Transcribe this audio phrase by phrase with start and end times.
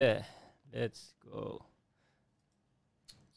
[0.00, 0.24] Yeah,
[0.72, 1.64] let's go.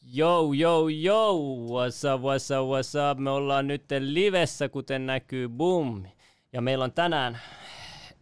[0.00, 1.34] Yo, yo, yo,
[1.68, 3.18] what's up, what's up, what's up?
[3.18, 6.04] Me ollaan nyt livessä, kuten näkyy, boom.
[6.52, 7.38] Ja meillä on tänään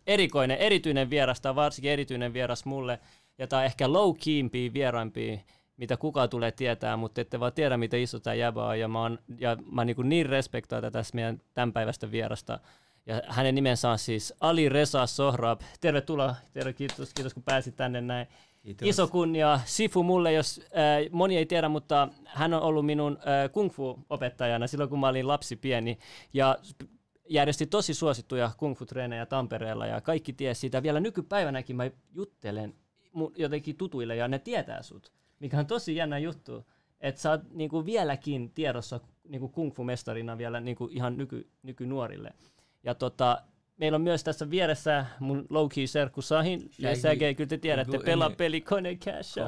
[0.06, 2.98] erikoinen, erityinen vieras, tai varsinkin erityinen vieras mulle,
[3.38, 5.44] ja tämä on ehkä low keympia vieraimpi,
[5.76, 9.02] mitä kukaan tulee tietää, mutta ette vaan tiedä, miten iso tämä jäbä on, ja mä,
[9.02, 12.58] oon, ja mä niin, niin respektoin tätä meidän tämänpäiväistä vierasta.
[13.06, 15.60] Ja hänen nimensä on siis Ali Reza Sohrab.
[15.80, 18.26] Tervetuloa, terve, kiitos, kiitos kun pääsit tänne näin.
[18.62, 18.88] Kiitos.
[18.88, 23.52] Iso kunnia Sifu mulle, jos äh, moni ei tiedä, mutta hän on ollut minun äh,
[23.52, 25.98] kung fu-opettajana silloin, kun mä olin lapsi pieni.
[26.32, 26.58] Ja
[27.28, 30.82] järjesti tosi suosittuja kung fu-treenejä Tampereella ja kaikki tiesi siitä.
[30.82, 32.74] Vielä nykypäivänäkin mä juttelen
[33.36, 36.66] jotenkin tutuille ja ne tietää sut, mikä on tosi jännä juttu.
[37.00, 42.32] Että sä oot niinku vieläkin tiedossa niinku kung fu-mestarina vielä niinku ihan nyky, nykynuorille.
[42.82, 43.42] Ja tota,
[43.76, 46.70] meillä on myös tässä vieressä mun low-key serkku Sahin.
[46.78, 49.38] Ja säkin, kyllä te tiedätte, pelaa pelikone cash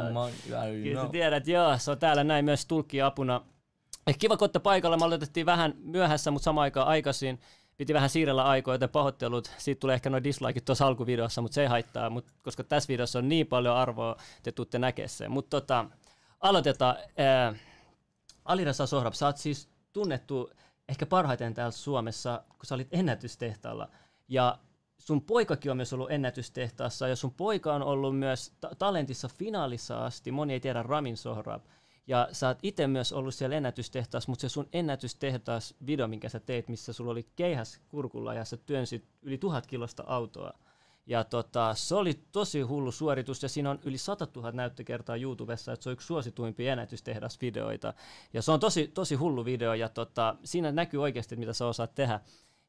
[0.82, 3.40] Kyllä te tiedät, joo, se on täällä näin myös tulkki apuna.
[4.07, 4.96] Eh, kiva, kun paikalla.
[4.96, 7.40] Me aloitettiin vähän myöhässä, mutta samaan aikaan aikaisin.
[7.76, 9.51] Piti vähän siirrellä aikoja, joten pahoittelut.
[9.59, 13.18] Siitä tulee ehkä noin dislikeit tuossa alkuvideossa, mutta se ei haittaa, mut, koska tässä videossa
[13.18, 15.30] on niin paljon arvoa, te tuutte näkemään sen.
[15.30, 15.85] Mutta tota,
[16.40, 16.96] aloitetaan.
[16.96, 17.60] Äh,
[18.45, 20.51] Alirasa Sohrab, sä oot siis tunnettu
[20.93, 23.88] ehkä parhaiten täällä Suomessa, kun sä olit ennätystehtaalla.
[24.29, 24.59] Ja
[24.98, 30.04] sun poikakin on myös ollut ennätystehtaassa, ja sun poika on ollut myös ta- talentissa finaalissa
[30.04, 30.32] asti.
[30.32, 31.63] Moni ei tiedä Ramin Sohrab.
[32.07, 36.40] Ja sä oot itse myös ollut siellä ennätystehtaassa, mutta se sun ennätystehtaas video, minkä sä
[36.40, 40.52] teit, missä sulla oli keihäs kurkulla ja sä työnsit yli tuhat kilosta autoa.
[41.06, 45.72] Ja tota, se oli tosi hullu suoritus ja siinä on yli 100 000 näyttökertaa YouTubessa,
[45.72, 47.95] että se on yksi suosituimpia ennätystehdasvideoita.
[48.32, 51.95] Ja se on tosi, tosi hullu video ja tota, siinä näkyy oikeasti, mitä sä osaat
[51.95, 52.20] tehdä.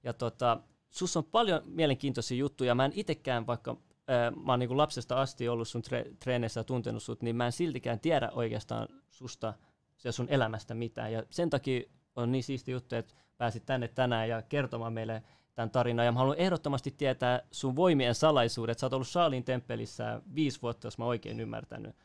[0.04, 2.76] Ja tota, sus on paljon mielenkiintoisia juttuja.
[2.76, 6.64] Mä en itsekään, vaikka ää, mä oon niin lapsesta asti ollut sun tre- treeneissä ja
[6.64, 9.54] tuntenut sut, niin mä en siltikään tiedä oikeastaan susta
[10.04, 11.14] ja sun elämästä mitään.
[11.14, 11.82] Ja sen takia
[12.16, 15.24] on niin siisti juttu, että pääsit tänne tänään ja kertomaan meille
[15.56, 16.06] tämän tarinan.
[16.06, 18.80] Ja mä haluan ehdottomasti tietää sun voimien salaisuudet.
[18.80, 21.96] Sä oot ollut Shaalin temppelissä viisi vuotta, jos mä oikein ymmärtänyt.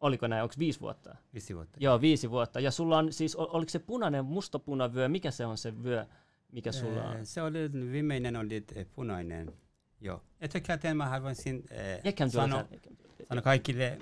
[0.00, 1.16] Oliko näin, onko viisi vuotta?
[1.32, 1.78] Viisi vuotta.
[1.80, 2.60] Joo, viisi vuotta.
[2.60, 6.06] Ja sulla on siis, oliko se punainen, mustapunavyö, mikä se on se vyö,
[6.52, 7.26] mikä sulla on?
[7.26, 8.64] Se oli, viimeinen oli
[8.94, 9.52] punainen.
[10.00, 10.22] Joo.
[10.40, 11.64] Etukäteen mä haluaisin
[12.02, 12.64] äh, sanoa
[13.28, 13.98] sano kaikille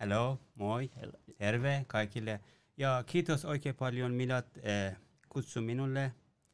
[0.00, 1.12] hello, moi, hello.
[1.38, 2.40] terve kaikille.
[2.76, 4.96] Ja kiitos oikein paljon Milat äh,
[5.28, 6.12] kutsu minulle.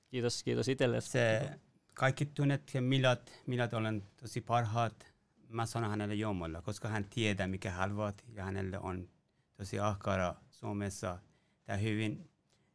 [0.09, 1.01] Kiitos, kiitos itselle.
[1.01, 1.51] Se,
[1.97, 5.07] kaikki tunnet Milat, Milat olen tosi parhaat.
[5.49, 9.09] Mä sanon hänelle Jumalalla, koska hän tietää mikä haluat ja hänelle on
[9.57, 11.19] tosi ahkara Suomessa.
[11.65, 12.31] Tämä hyvin,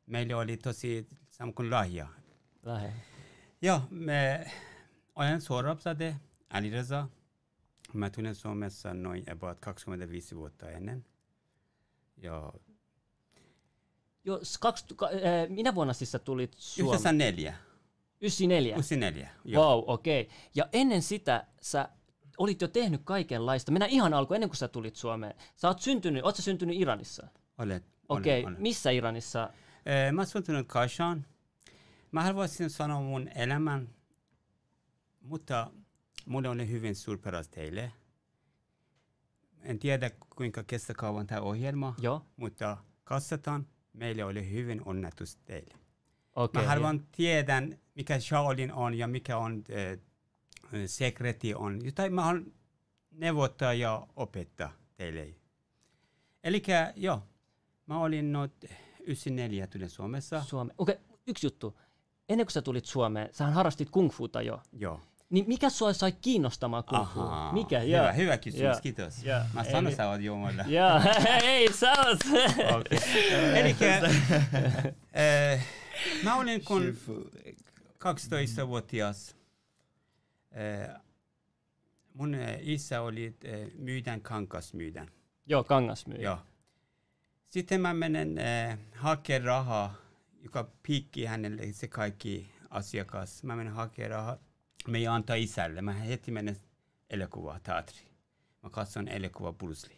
[0.06, 2.08] meillä oli tosi sama kuin lahja.
[2.64, 2.92] Lahja.
[3.62, 4.52] Joo, me
[5.16, 6.16] olen Sorabzade,
[6.50, 7.08] Ali Reza.
[7.94, 11.06] Mä tunnen Suomessa noin about 25 vuotta ennen.
[12.18, 12.53] Ja
[14.24, 16.90] Joo, kaks, ka, äh, minä vuonna siis sä tulit Suomeen?
[16.90, 17.71] 94.
[18.22, 18.76] 94?
[18.76, 19.66] 94, joo.
[19.66, 20.22] Wow, okei.
[20.22, 20.36] Okay.
[20.56, 21.90] Ja ennen sitä sä
[22.38, 23.72] olit jo tehnyt kaikenlaista.
[23.72, 25.34] Mennään ihan alkuun, ennen kuin sä tulit Suomeen.
[25.56, 27.28] Sä oot syntynyt, oot sä syntynyt Iranissa?
[27.58, 27.84] Olet.
[28.09, 28.56] Okei, okay.
[28.58, 29.44] missä Iranissa?
[29.44, 31.26] Äh, mä oon syntynyt Kashan.
[32.12, 33.90] Mä haluaisin sanoa mun elämän,
[35.22, 35.72] mutta
[36.26, 37.92] mulle oli hyvin suurperäs teille.
[39.62, 42.26] En tiedä kuinka kestää kauan tämä ohjelma, Joo.
[42.38, 45.74] mutta katsotaan meille oli hyvin onnetus teille.
[46.36, 47.08] Okay, Mä haluan yeah.
[47.12, 47.62] tiedä,
[47.96, 50.00] mikä Shaolin on ja mikä on äh,
[50.85, 51.85] sekreti on.
[51.85, 52.46] Jotain mä haluan
[53.12, 55.28] neuvottaa ja opettaa teille.
[56.44, 56.63] Eli
[56.96, 57.24] joo,
[57.85, 58.52] mä olin noin
[59.00, 60.44] 94 tulin Suomessa.
[60.44, 60.74] Suome.
[60.78, 61.79] Okei, okay, yksi juttu.
[62.29, 64.62] Ennen kuin sä tulit Suomeen, sä harrastit kungfuta jo.
[64.73, 65.00] Joo.
[65.29, 67.19] Niin mikä sua sai kiinnostamaan kung fu?
[67.52, 67.79] Mikä?
[67.79, 68.16] Hyvä, yeah.
[68.16, 68.81] hyvä kysymys, yeah.
[68.81, 69.25] kiitos.
[69.25, 69.53] Yeah.
[69.53, 69.96] Mä sanoin, Eli...
[69.96, 70.63] sä oot Jumala.
[70.68, 71.02] Joo,
[71.44, 72.19] ei sä oot.
[73.56, 73.75] Eli
[76.23, 76.97] mä olin kun
[78.02, 79.36] 12-vuotias.
[80.58, 81.02] Äh,
[82.14, 85.12] mun isä oli äh, myydän kangasmyydän.
[85.46, 86.24] Joo, kangasmyydän.
[86.24, 86.38] Joo.
[87.50, 89.96] Sitten mä menen äh, hakemaan rahaa,
[90.44, 93.44] joka piikki hänelle se kaikki asiakas.
[93.44, 94.38] Mä menen hakemaan rahaa
[94.88, 95.82] me ei antaa isälle.
[95.82, 96.58] Mä heti menen
[97.09, 98.00] elokuva, teatri.
[98.64, 99.97] Mä katson elokuva Bruce Lee.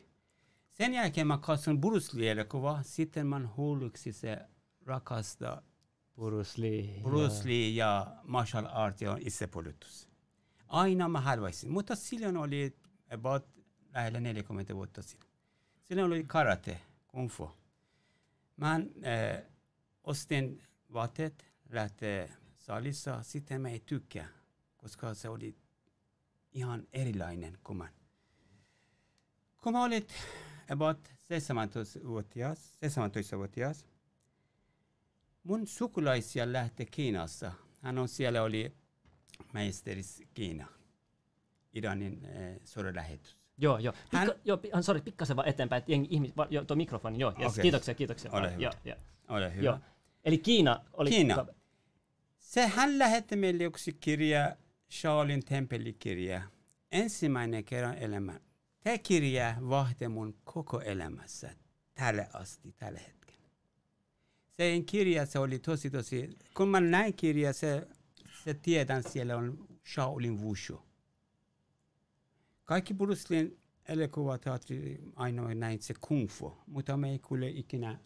[0.72, 2.80] Sen jälkeen mä katson Bruce Lee-elokuva.
[2.84, 4.38] Sitten mä hulluksi se
[4.86, 5.62] rakasta
[6.16, 10.08] Bruce Lee, Bruce Lee ja martial art ja itsepuolustus.
[10.68, 11.72] Aina mä haluaisin.
[11.72, 12.76] Mutta silloin oli
[13.14, 13.46] about
[13.94, 15.30] lähellä 40 vuotta sitten.
[15.82, 17.52] Silloin oli karate, kung fu.
[18.58, 18.82] Mä äh,
[20.04, 20.64] ostin
[20.94, 24.44] vaatteet, lähtee salissa, sitten mä ei tykkää
[24.84, 25.56] koska se oli
[26.52, 27.90] ihan erilainen kuin mä.
[29.64, 30.08] kun mä olin
[30.70, 33.86] about 17-vuotias, 17-vuotias,
[35.44, 37.52] mun sukulaisia lähti Kiinassa.
[37.82, 38.74] Hän on siellä oli
[39.54, 40.68] maisteris Kiina,
[41.74, 43.38] Iranin eh, suurlähetys.
[43.58, 43.94] Joo, joo.
[43.94, 47.34] Pikka, Hän- joo, sorry, pikkasen vaan eteenpäin, että jengi, ihmis, va, joo, tuo mikrofoni, joo,
[47.40, 47.62] yes, Okei.
[47.62, 48.32] kiitoksia, kiitoksia.
[48.32, 48.62] Ole hyvä.
[48.64, 48.98] Joo, joo,
[49.30, 49.66] Ole hyvä.
[49.66, 49.80] joo.
[50.24, 51.10] Eli Kiina oli...
[51.10, 51.46] Kiina.
[52.40, 54.56] Se hän lähetti meille yksi kirja,
[54.92, 56.42] Shaolin tempelikirja.
[56.92, 58.40] Ensimmäinen kerran elämä.
[58.84, 61.50] Tämä kirja vahti mun koko elämässä
[61.94, 63.23] tälle asti, tällä hetkellä.
[64.58, 67.88] Se kirja, se oli tosi, tosi, kun mä näin kirja, se,
[68.44, 70.82] se tiedän, siellä on Shaolin Wushu.
[72.66, 73.58] Kaikki Bruce Leein
[73.88, 78.00] elokuvateatteri ainoa näin se kung fu, mutta me ei kuule ikinä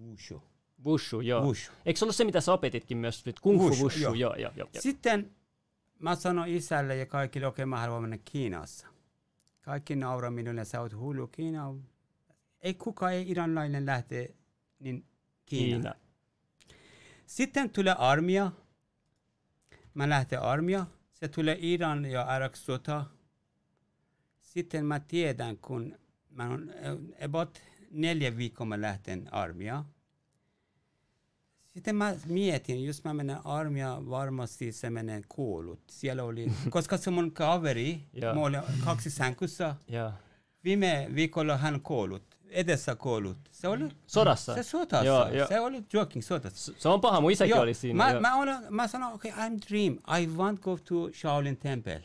[0.00, 0.42] Wushu.
[0.84, 1.42] Wushu, joo.
[1.42, 1.72] Wushu.
[1.86, 3.40] Eikö se ollut se, mitä sä opetitkin myös nyt?
[3.40, 4.14] Kung fu Wushu, wushu, joo.
[4.14, 4.68] joo, joo, joo.
[4.78, 5.30] Sitten
[5.98, 8.86] mä sanoin isälle ja kaikille, okei, mä haluan mennä Kiinassa.
[9.60, 11.74] Kaikki nauraa minulle, sä oot hullu Kiina.
[12.60, 14.34] Ei kukaan, ei iranlainen lähte
[14.78, 15.04] niin
[15.46, 15.94] Kiina.
[17.26, 18.52] Sitten tulee armia.
[19.94, 20.86] Mä lähten armia.
[21.14, 23.04] Se tulee Iran ja Irak sota.
[24.40, 25.98] Sitten mä tiedän, kun
[26.30, 26.70] mä on
[27.24, 27.58] about
[27.90, 29.84] neljä viikkoa mä lähten armia.
[31.74, 35.80] Sitten mä mietin, jos mä menen armia, varmasti se menee kuollut.
[35.90, 38.00] Siellä oli, koska se mun kaveri,
[38.34, 39.76] mä olin kaksi sänkyssä.
[39.88, 40.12] Joo.
[40.64, 43.36] Viime viikolla hän kuollut, edessä kuollut.
[43.52, 44.54] Se oli Sodassa?
[44.54, 45.04] se sodassa.
[45.06, 45.48] Joo, joo.
[45.48, 46.72] Se oli joking sodassa.
[46.78, 48.12] Se on paha, mun isäkin Joo, oli siinä.
[48.12, 49.98] Mä, mä, olen, mä sanoin, okay, I'm dream.
[50.22, 52.02] I want go to Shaolin Temple.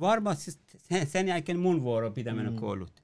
[0.00, 2.56] Varmasti sen, sen jälkeen mun vuoro pitää mennä Mm.
[2.56, 3.02] koulut.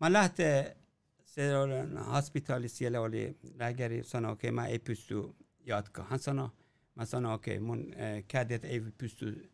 [0.00, 0.76] Mä lähten,
[1.24, 1.72] se oli
[2.12, 5.34] hospitaali, siellä oli lääkäri, sanoi, okei, okay, mä ei pysty
[5.66, 6.06] jatkaa.
[6.10, 6.48] Hän sanoi,
[6.94, 9.50] mä sanoin, okei, okay, mun äh, kädet ei pysty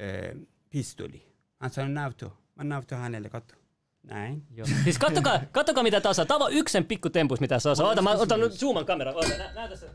[0.00, 0.40] äh,
[0.70, 1.26] pistoli.
[1.60, 2.30] Hän sanoi, näytö.
[2.54, 3.56] Mä näytän hänelle, katso.
[4.02, 4.42] Näin.
[4.54, 4.66] Joo.
[4.84, 6.26] Siis kattokaa, kattokaa mitä tää osaa.
[6.26, 7.86] Tää on vaan yksi sen pikku tempus, mitä se osaa.
[7.86, 9.12] Oota, mä otan nyt zooman kamera.
[9.12, 9.90] Oota, nä, näytä se.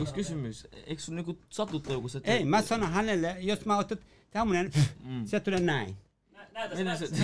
[0.00, 0.68] Yksi kysymys.
[0.86, 2.20] Eikö sun niinku satuttaa joku se?
[2.24, 3.98] Ei, mä sanon hänelle, jos mä otat
[4.30, 4.70] tämmönen,
[5.04, 5.26] Mm.
[5.26, 5.96] se tulee näin.
[6.32, 7.16] Nä, näytä se, näytä se?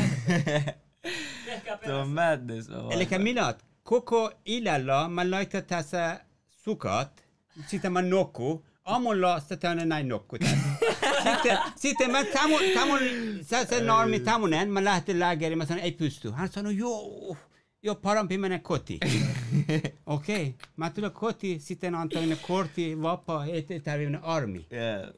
[1.85, 1.93] se.
[1.93, 2.71] On madness.
[2.71, 2.93] oh.
[2.93, 6.21] Eli minä koko illalla mä laitan tässä
[6.51, 7.25] sukat,
[7.67, 8.65] sitten mä nukku.
[10.39, 11.33] Tässä.
[11.33, 12.99] sitten, sitten mä tamun, tamun,
[13.43, 16.31] se, se normi tämmönen, mä lähten lääkäriin, mä sanon ei pysty.
[16.31, 17.37] Hän sanoi joo,
[17.83, 18.99] joo parempi mennä koti.
[20.07, 20.53] Okei, okay.
[20.77, 24.67] mä tulen koti, sitten antoin kortti, vapaa, ei ei tarvitse mennä armi.
[24.73, 25.15] Yeah.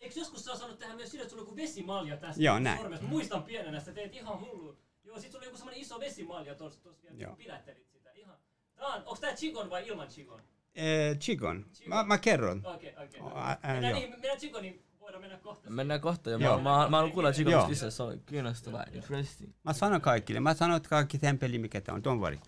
[0.00, 2.78] Eikö joskus sä osannut tehdä myös sillä, että sulla on joku vesimalja tässä Joo, näin.
[2.78, 3.04] sormessa?
[3.04, 4.78] Mä muistan pienenä, sä teet ihan hullu.
[5.04, 8.10] Joo, sit sulla oli joku semmonen iso vesimalja tossa, tossa vielä, kun pidättelit sitä.
[8.12, 8.36] Ihan.
[8.74, 10.42] Tää on, onks tää Chigon vai ilman Chigon?
[10.74, 12.62] Eh, Chigon, mä, mä kerron.
[12.66, 13.20] Okei, okei.
[13.20, 13.92] Oh, ä- ä, Mennään joo.
[13.94, 15.70] niihin, mennään Chigoniin, voidaan mennä kohta.
[15.70, 16.30] Mennään kohta.
[16.30, 16.56] Ja Joo.
[16.58, 17.34] mä, mä, mä haluan kuulla Joo.
[17.34, 17.90] Chicomista lisää.
[17.90, 18.84] Se on kiinnostavaa.
[18.92, 19.52] Interesting.
[19.64, 20.40] Mä sanon kaikille.
[20.40, 22.02] Mä sanon, että kaikki temppeli, mikä tämä on.
[22.02, 22.38] Don't worry.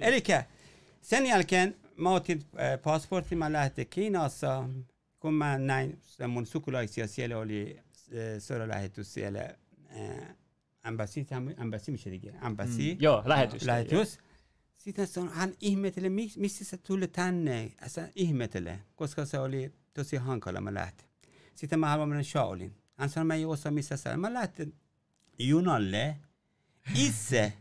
[0.00, 0.22] Eli
[1.00, 4.64] sen jälkeen mä otin äh, passportin, mä lähtin Kiinassa.
[5.20, 7.84] Kun mä näin se mun sukulaisia, siellä oli äh,
[8.38, 9.40] sodalähetys siellä.
[10.00, 10.36] Äh,
[10.84, 11.26] Embassy,
[11.58, 12.32] embassy, teki?
[12.46, 12.96] Embassy.
[13.00, 13.64] Joo, lähetys.
[13.64, 14.18] Lähetys.
[14.82, 17.72] Sitten se on, hän ihmetteli, "Mis- mistä sä tuli tänne?
[17.78, 21.08] Hän ihmetteli, koska se oli tosi hankala, mä lähtin.
[21.54, 22.74] Sitten mä haluan mennä Shaolin.
[22.94, 24.16] Hän sanoi, mä ei osaa missä sä.
[24.16, 24.74] Mä lähtin
[25.38, 26.16] junalle.
[26.94, 27.52] Itse.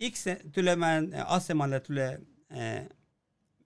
[0.00, 2.20] Itse tulemaan asemalle, tulee
[2.52, 2.86] äh,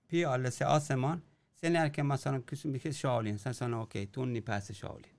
[0.08, 1.22] pialle se aseman.
[1.54, 3.38] Sen jälkeen mä sanoin, kysyn, mikä Shaolin?
[3.44, 5.12] Hän sanoi, okei, okay, tunni päästä Shaolin.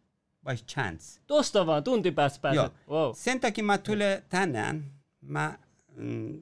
[0.46, 1.22] By chance.
[1.28, 2.74] Tosta vaan, tunti päästä pääset.
[2.88, 2.98] Joo.
[2.98, 3.12] Wow.
[3.16, 5.63] Sen takia mä tulen tänään, mä, mm,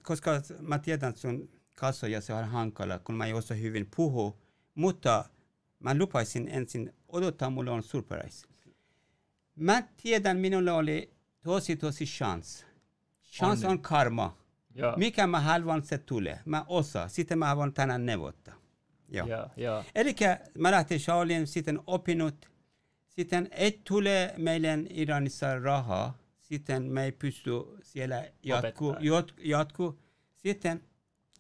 [0.02, 4.38] koska mä tiedän sun kasvoja, se on hankala, kun mä ei osaa hyvin puhua,
[4.76, 5.26] mutta
[5.80, 8.48] mä lupaisin ensin odottaa, mulla on surprise.
[9.56, 12.66] Mä tiedän, minulla oli tosi, tosi chance.
[13.24, 14.38] Chance on karma.
[14.76, 14.94] Joo.
[14.98, 16.40] Mikä mä haluan, se tulee.
[16.46, 17.10] Mä osaan.
[17.10, 18.56] Sitten mä haluan tänään neuvottaa.
[19.10, 19.28] Joo.
[19.28, 19.84] Joo, joo.
[19.96, 20.16] Eli
[20.58, 22.52] mä lähtin Shaolin, sitten opinut.
[23.10, 26.18] Sitten ei tule meille Iranissa rahaa.
[26.52, 29.06] Sitten me ei pysty siellä jatku, Opettaa.
[29.06, 30.00] jat, jatku.
[30.36, 30.84] Sitten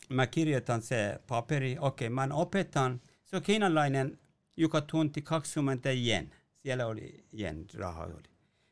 [0.09, 1.77] mä kirjoitan se paperi.
[1.79, 3.01] Okei, okay, mä opetan.
[3.25, 4.19] Se on kiinalainen,
[4.57, 6.35] joka tunti 20 yen.
[6.57, 8.05] Siellä oli yen rahaa.
[8.05, 8.29] Oli.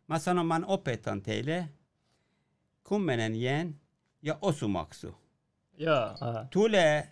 [0.07, 1.69] Mä sanon, mä opetan teille
[2.83, 3.81] 10 yen
[4.21, 5.15] ja osumaksu
[5.77, 6.17] Joo.
[6.21, 6.45] aha.
[6.49, 7.09] tulee,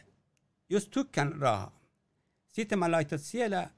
[0.69, 1.79] jos tykkään rahaa.
[2.47, 3.69] Sitten mä laitan siellä,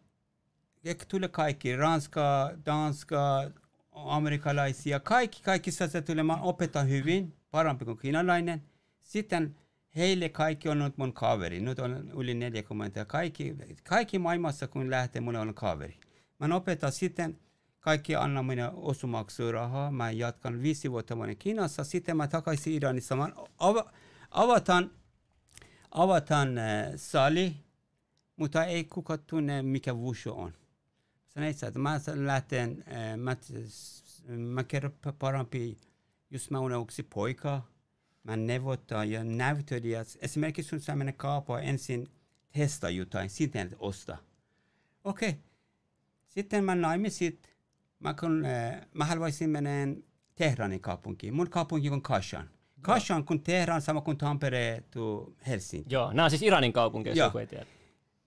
[1.08, 3.52] tulee kaikki, ranska, danska,
[4.06, 8.62] amerikkalaisia, kaikki, kaikki se tulee, mä opetan hyvin, parempi kuin kiinalainen.
[9.00, 9.56] Sitten
[9.96, 15.22] heille kaikki on nyt mun kaveri, nyt on yli 40, kaikki, kaikki maailmassa kun lähtee,
[15.22, 16.00] mulla on kaveri.
[16.40, 17.40] Mä opetan sitten
[17.80, 19.92] kaikki anna minulle osumaksurahaa.
[19.92, 21.84] Mä jatkan viisi vuotta mä olin Kiinassa.
[21.84, 23.16] Sitten mä takaisin Iranissa.
[23.16, 23.92] Mä ava,
[24.32, 24.92] avataan,
[25.92, 27.56] avataan äh, sali,
[28.36, 30.54] mutta ei kuka tunne mikä Wushu on.
[31.48, 33.36] Että mä lähten, äh, mä,
[34.38, 35.78] mä kerron parempi,
[36.30, 37.62] jos mä olen yksi poika,
[38.24, 40.06] mä neuvottaa ja näyttelijä.
[40.22, 42.08] Esimerkiksi kun sä menet kauppaan ensin
[42.52, 44.18] testaa jotain, sitten osta.
[45.04, 45.30] Okei.
[45.30, 45.42] Okay.
[46.28, 47.56] Sitten mä naimisit,
[48.00, 49.70] mä, kun, äh, mä haluaisin mennä
[50.36, 51.34] Tehranin kaupunkiin.
[51.34, 52.50] Mun kaupunki on Kashan.
[52.82, 55.94] Kashan kun Tehran, sama kuin Tampere tu Helsinki.
[55.94, 57.66] Joo, nämä on siis Iranin kaupunki, jos joku ei tiedä.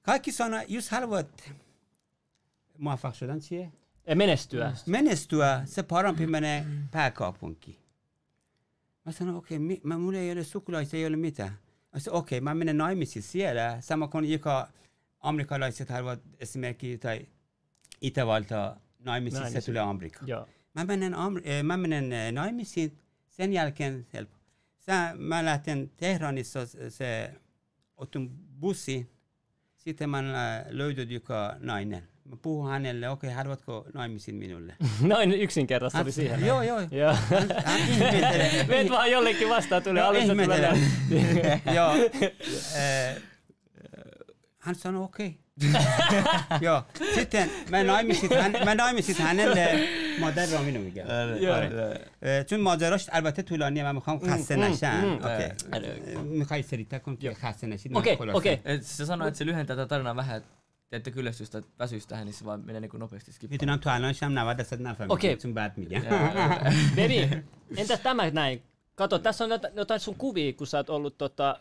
[0.02, 1.52] Kaikki sanoo, jos haluat
[2.79, 3.72] muvaffaq شدن چیه؟
[4.08, 4.74] Eh, Menestyä.
[4.86, 7.79] menestyä, se parempi menee pääkaupunkiin.
[9.06, 11.51] Mä sanoin, okei, okay, mä, mulla ei ole sukulaisia, ei ole mitään.
[11.94, 14.67] Mä sanoin, okei, okay, mä menen naimisiin siellä, sama kuin joka
[15.20, 17.27] amerikkalaiset haluavat esimerkiksi tai
[18.01, 19.63] Itävalta naimisiin, se Naimisiin.
[19.65, 20.27] tulee Amerikkaan.
[20.27, 20.48] Joo.
[20.74, 22.98] Mä menen, Am- eh, mä menen eh, naimisiin,
[23.29, 24.38] sen jälkeen helppo.
[24.79, 27.34] Sä, mä lähten Tehranissa, se- se
[27.98, 28.29] otin
[28.60, 29.10] bussi,
[29.75, 32.08] sitten mä äh, löydän joka nainen.
[32.25, 34.74] Mä puhun hänelle, okei, okay, haluatko naimisiin minulle?
[35.01, 36.46] Noin yksinkertaista oli siihen.
[36.46, 36.79] Joo, joo.
[36.91, 37.13] Joo.
[37.13, 38.65] Hän, hän ihmettelee.
[38.67, 40.77] Meet vaan jollekin vastaan, tuli Joo, alussa ihmettelee.
[41.10, 41.62] tulee.
[41.75, 41.94] Joo.
[42.75, 43.22] eh,
[44.58, 45.39] hän sanoi okei.
[46.62, 46.84] Joo.
[47.15, 49.79] Sitten mä naimisit, hän, mä naimisit hänelle
[50.20, 51.06] مادر رامینو میگم
[52.24, 55.25] اه، چون ماجراش البته طولانیه من میخوام خسته mm, نشن mm.
[55.25, 55.74] اوکی
[56.24, 58.38] میخوای سریعتر کن که خسته نشید Okei, خلاصه.
[58.38, 58.60] okei.
[58.65, 60.50] Et se sanoi, että se lyhentää tätä tarinaa vähän, että
[60.92, 63.58] te ette kyllästystä väsyisi tähän, niin se vaan menee niin nopeasti skippaan.
[63.61, 65.40] Niin, no, Nyt on tuolla noin 90 nafamia, Okei.
[65.40, 66.02] sun bad media.
[66.96, 67.28] Veli,
[67.76, 68.62] entäs tämä näin?
[68.94, 71.61] Kato, tässä on jotain sun kuvia, kun sä oot ollut tota,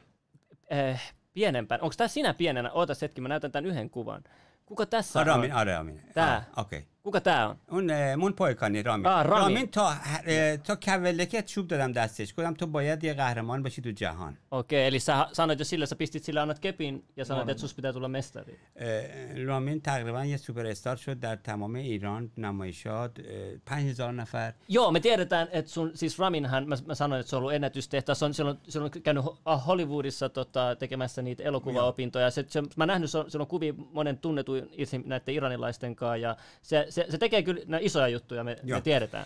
[0.70, 1.82] eh, pienempään.
[1.82, 2.72] Onko tämä sinä pienenä?
[2.72, 4.24] Ootas hetki, mä näytän tämän yhden kuvan.
[4.66, 5.58] Kuka tässä Adamin, on?
[5.58, 6.02] Adamin.
[6.14, 6.36] Tää.
[6.36, 6.80] Ah, Okei.
[6.80, 6.90] Okay.
[7.03, 7.57] Kuka tää on?
[7.71, 9.43] اون اه، mun poikani رامین آه، رامین.
[9.43, 9.89] رامین تا
[10.27, 14.87] اه، تا کولکه چوب دادم دستش گفتم تو باید یه قهرمان باشی تو جهان Okei,
[14.87, 17.75] eli sä sanoit jo sillä, sä pistit sille annat kepin ja sanoit, No, että sus
[17.75, 18.59] pitää tulla mestari.
[18.77, 24.91] اه، رامین تقریبا یه سوپر استار شد در تمام ایران نمایشات اه، 5000 نفر Joo,
[24.93, 28.25] me tiedetään, että sun, siis Raminhan, mä, mä sanoin, että se on ollut ennätystehtävä, se
[28.25, 32.31] on, se on, se on käynyt Ho- ah, Hollywoodissa tota, tekemässä niitä elokuvaopintoja.
[32.31, 36.17] Se, se, mä nähnyt, se on, se on kuvia monen tunnetuin itse näiden iranilaisten kanssa,
[36.17, 39.26] ja se, se, se tekee kyllä isoja juttuja, me, me tiedetään.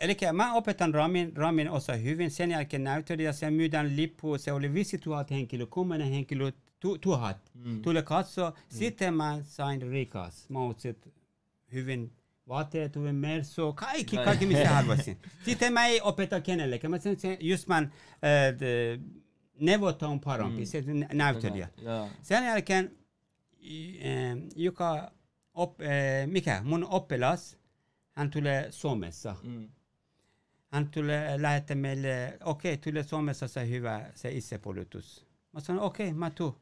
[0.00, 2.30] Eli mä opetan Ramin, Ramin osa hyvin.
[2.30, 7.36] Sen jälkeen näyttelijä, se myydään lippu, se oli 5000 henkilö, 10 henkilö, tu, tuhat.
[7.54, 7.82] Mm.
[7.82, 8.50] Tule katsoa.
[8.50, 8.56] Mm.
[8.68, 10.50] Sitten mä sain rikas.
[10.50, 10.96] Mä otsin
[11.72, 12.12] hyvin
[12.48, 15.18] vaatteet, hyvin merso, kaikki, kaikki mitä haluaisin.
[15.44, 16.90] Sitten mä ei opeta kenellekään.
[16.90, 17.88] Mä sanoin, se- just mä äh,
[20.10, 20.66] on parempi, mm.
[20.66, 21.68] se nä- näyttelijä.
[21.82, 22.08] Joo.
[22.22, 22.96] Sen jälkeen
[24.00, 25.12] eh, joka,
[25.56, 27.56] op, eh, mikä, mun oppilas,
[28.12, 29.36] hän tulee Suomessa.
[29.42, 29.68] Mm.
[30.72, 35.26] Hän tulee lähettää meille, okei, okay, tulee Suomessa se hyvä, se itsepuolustus.
[35.52, 36.56] Mä sanoin, okei, okay, mä tuun.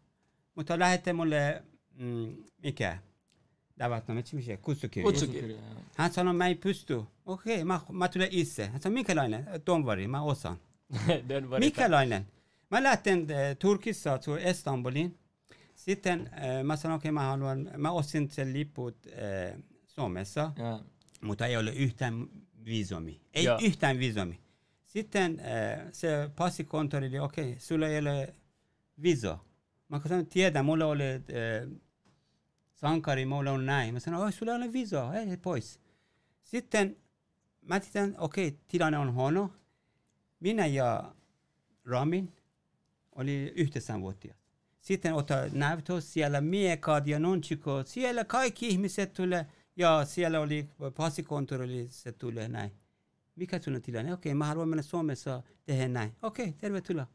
[0.55, 1.63] Mutta lähette mulle,
[1.95, 2.99] mm, mikä,
[3.79, 5.57] davatname, mikä, kutsukirja.
[5.97, 7.03] Hän sanoi, mä ei pysty.
[7.27, 8.67] Okei, okay, mä, mä tulen itse.
[8.67, 9.47] Hän sanoi, minkälainen?
[9.47, 10.57] Don't worry, mä osaan.
[11.29, 11.59] Don't worry.
[11.59, 12.27] Minkälainen?
[12.71, 15.19] Mä lähten äh, Turkissa to Istanbulin.
[15.85, 20.81] Sitten äh, mä sanoin, okei, okay, mä haluan, mä ostin sen liput äh, Suomessa, Joo.
[21.23, 22.29] mutta ei ole yhtään
[22.65, 23.21] viisumi.
[23.35, 23.59] Ei Joo.
[23.63, 24.41] yhtään viisumi.
[24.85, 28.35] Sitten äh, se passikonttori oli, okei, okay, sulla ei ole
[29.03, 29.39] viso.
[29.89, 31.81] Mä sanoin, tiedä, mulla oli äh,
[32.73, 33.95] sankari, mulla on näin.
[33.95, 35.81] Mä sanoin, oi, sulla ei ole viso, ei, pois.
[36.43, 36.97] Sitten
[37.63, 39.53] mä tiedän, okei, okay, tilanne on huono.
[40.41, 41.15] Minä ja
[41.85, 42.33] Ramin
[43.13, 44.44] oli yhdeksänvuotias.
[44.85, 47.87] Sitten ota näytös siellä miekat ja nonchikot.
[47.87, 52.71] Siellä kaikki ihmiset tulee ja siellä oli passikonttori, se tulee näin.
[53.37, 54.13] Mikä sun on tilanne?
[54.13, 56.13] Okei, okay, mä haluan mennä Suomessa tehdä näin.
[56.23, 57.07] Okei, okay, tervetuloa.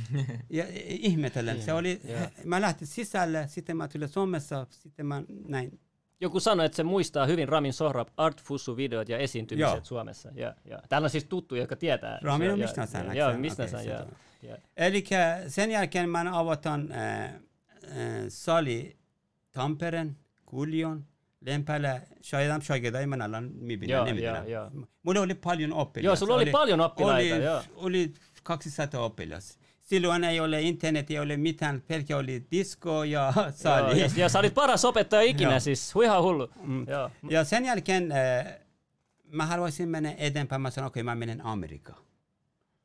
[0.50, 1.62] ja ihmetellen.
[1.62, 2.20] Se oli, Joo.
[2.44, 5.80] mä lähtin sisälle, sitten mä tulin Suomessa, sitten mä näin.
[6.22, 9.84] Joku sanoi, että se muistaa hyvin Ramin Sohrab Art Fussu-videot ja esiintymiset joo.
[9.84, 10.28] Suomessa.
[10.34, 10.82] Ja, ja.
[10.88, 12.18] Täällä on siis tuttu, joka tietää.
[12.22, 13.16] Ramin on mistä sen.
[13.16, 13.80] Joo, mistä sen.
[13.80, 14.06] Okay,
[14.44, 14.58] yeah.
[14.76, 15.04] Eli
[15.48, 17.32] sen jälkeen mä avataan äh, äh,
[18.28, 18.96] sali
[19.52, 21.04] Tampereen, Kuljon,
[21.40, 23.92] Lempälä, Shaidam Shaidan Shagedai, mä alan mibinä,
[25.02, 26.06] Mulla oli paljon oppilaita.
[26.06, 27.34] Joo, sulla oli, oli paljon oppilaita.
[27.34, 27.62] Oli, joo.
[27.74, 28.12] oli
[28.42, 29.61] 200 oppilasta.
[29.82, 34.00] Silloin ei ole internet, ei ole mitään, pelkkä oli disco ja Joo, sali.
[34.00, 35.60] ja, ja sä olit paras opettaja ikinä Joo.
[35.60, 36.50] siis, ihan hullu.
[36.62, 36.88] Mm.
[36.88, 37.10] Joo.
[37.30, 38.58] Ja sen jälkeen äh,
[39.24, 40.62] mä haluaisin mennä eteenpäin.
[40.62, 42.02] Mä sanoin, okei, okay, mä menen Amerikkaan.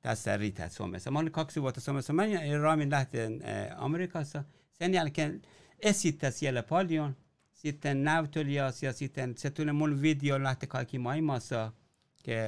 [0.01, 1.11] Tässä riittää Suomessa.
[1.11, 2.13] Mä olin kaksi vuotta Suomessa.
[2.13, 2.23] Mä
[2.61, 4.43] Raamin lähten äh, Amerikassa.
[4.73, 5.41] Sen jälkeen
[5.79, 7.15] esittää siellä paljon.
[7.51, 11.71] sitten näytelijäs ja sitten se tuli mun video lähti kaikki maailmassa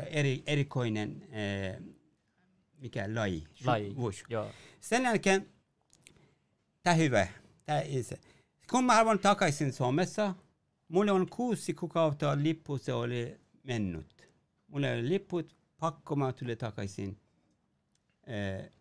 [0.10, 1.76] eri, erikoinen, eh,
[2.80, 3.48] mikä laji.
[3.66, 4.26] Laji, Wush.
[4.30, 4.52] joo.
[4.82, 5.50] Sen jälkeen,
[6.84, 7.28] tämä hyvä,
[7.66, 8.20] tämä se.
[8.72, 10.36] Kun mä haluan takaisin Suomessa,
[10.88, 14.30] mulla on kuusi kuukautta lippu, se oli mennyt.
[14.68, 17.20] Mulla oli lipput, pakko mä tuli takaisin
[18.28, 18.72] eh,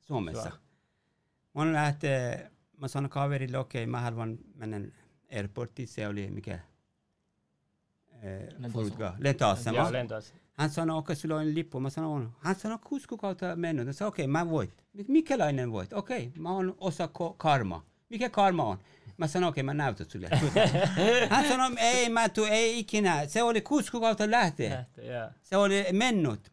[0.00, 0.44] Suomessa.
[0.44, 0.58] Hyvä.
[1.54, 4.80] Mä lähtee, mä sanoin kaverille, okei, okay, mä haluan mennä
[5.32, 6.60] airportiin, se oli mikä?
[8.22, 8.48] Eh,
[9.18, 9.92] Lentoasema.
[9.92, 10.39] Lentoasema.
[10.60, 11.80] Hän sanoi, okei, sulla on lippu.
[11.80, 12.32] Mä sanoin, on.
[12.40, 13.86] Hän sanoi, kuusi kuukautta mennyt.
[13.86, 14.84] Mä sanoin, okei, mä voit.
[15.08, 15.92] Mikälainen voit?
[15.92, 17.84] Okei, mä oon osa ko- karma.
[18.08, 18.78] Mikä karma on?
[19.16, 20.28] Mä sanoin, okei, mä näytän sulle.
[21.30, 23.26] Hän sanoi, ei, mä tuu, ei ikinä.
[23.26, 24.70] Se oli kuusi kuukautta lähtee.
[24.70, 25.28] Lähtee, joo.
[25.42, 26.50] Se oli mennyt.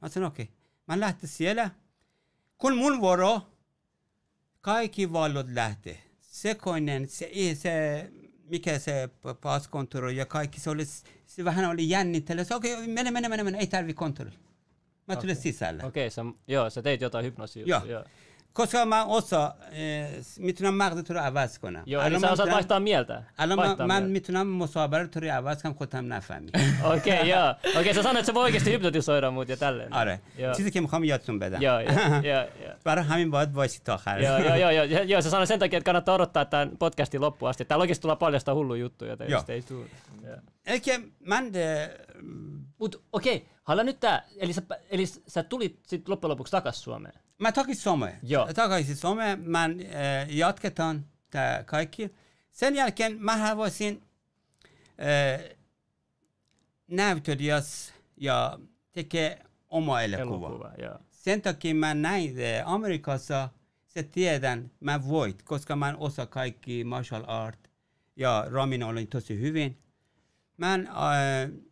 [8.50, 10.86] Mikä se p- passkonttori ja kaikki, se oli,
[11.25, 12.46] se vähän oli jännittely.
[12.46, 14.32] Se okei, okay, mene, mene, mene, mene, ei tarvi konttori.
[15.08, 15.36] Mä tulin Okei.
[15.36, 15.84] sisälle.
[15.86, 17.63] Okei, sä, joo, sä teit jotain hypnoosia.
[17.66, 17.86] Joo.
[17.86, 18.04] joo.
[18.57, 19.55] کسکا من اوسا
[20.37, 21.83] می‌تونم مغز تو رو عوض کنم
[23.37, 26.51] الان من, من می‌تونم مصاحبه تو رو عوض کنم خودم نفهمی
[26.83, 30.19] اوکی یا اوکی سسان چه باید گشتی بود دوست دارم بود آره
[30.57, 31.59] چیزی که می‌خوام یادتون بدم
[32.83, 36.15] برای همین باید وایسی تا آخر یا یا یا یا سسان sen takia että kannattaa
[36.15, 39.05] odottaa tämän podcastin loppuun تا Täällä oikeasti tullaan paljasta hullu یا تا
[39.53, 39.85] Ei tule.
[40.65, 41.51] Eli من
[42.79, 47.13] Mut okei, halla nyt tää, eli sä, eli sä tulit sit loppujen lopuksi takas Suomeen.
[47.39, 48.19] mä takaisin Suomeen.
[48.24, 48.53] Joo.
[48.53, 49.39] Takaisin Suomeen.
[49.50, 52.13] Mä eh, jatketaan tää kaikki.
[52.51, 54.03] Sen jälkeen mä haluaisin
[54.97, 55.57] eh,
[56.88, 58.59] näytelijäs ja
[58.91, 60.47] tekee oma elokuva.
[60.47, 61.00] Elokuva, joo.
[61.09, 63.50] Sen takia mä näin eh, Amerikassa,
[63.86, 67.71] se tiedän, mä voit, koska mä osa kaikki martial art
[68.15, 69.77] ja Ramin oli tosi hyvin.
[70.57, 70.79] Mä äh,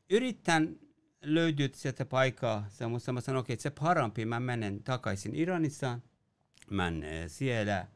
[0.09, 0.75] yritän
[1.21, 5.99] löytyä sieltä paikkaa, mutta mä sanon, okei, okay, se parampi, mä menen takaisin Iranissa,
[6.69, 6.93] mä äh,
[7.27, 7.87] siellä äh,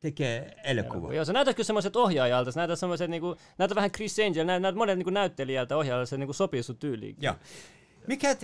[0.00, 1.14] tekee elokuva.
[1.14, 4.62] Joo, sä näytät kyllä semmoiset ohjaajalta, sä näytät semmoiset, niinku, näytät vähän Chris Angel, näytät,
[4.62, 7.16] näytät monen niinku näyttelijältä ohjaajalta, se niinku sopii sun tyyliin.
[7.20, 7.34] Joo.
[8.06, 8.36] Mikä, äh,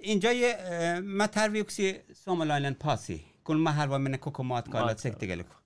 [0.00, 5.59] enjoy, äh, mä tarvitsen suomalainen passi, kun mä haluan mennä koko matkalla, että tekee elokuva.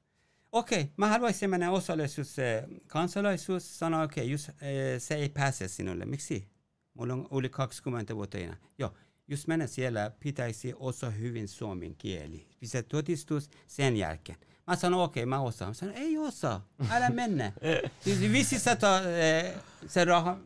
[0.55, 4.55] Okei, okay, mä haluaisin mennä osallisuus, eh, kansalaisuus, sanoa okei, okay, just eh,
[4.99, 6.05] se ei pääse sinulle.
[6.05, 6.49] Miksi?
[6.95, 8.57] Mulla on yli 20 vuotta enää.
[8.79, 8.95] Joo,
[9.29, 12.47] just mennä siellä pitäisi osaa hyvin suomen kieli.
[12.65, 14.39] Se todistus sen jälkeen.
[14.67, 15.71] Mä sanon, okei, okay, mä osaan.
[15.71, 17.53] Mä sanon, ei osaa, älä mennä.
[18.05, 19.55] Siis 500, eh,
[19.87, 20.39] se raha,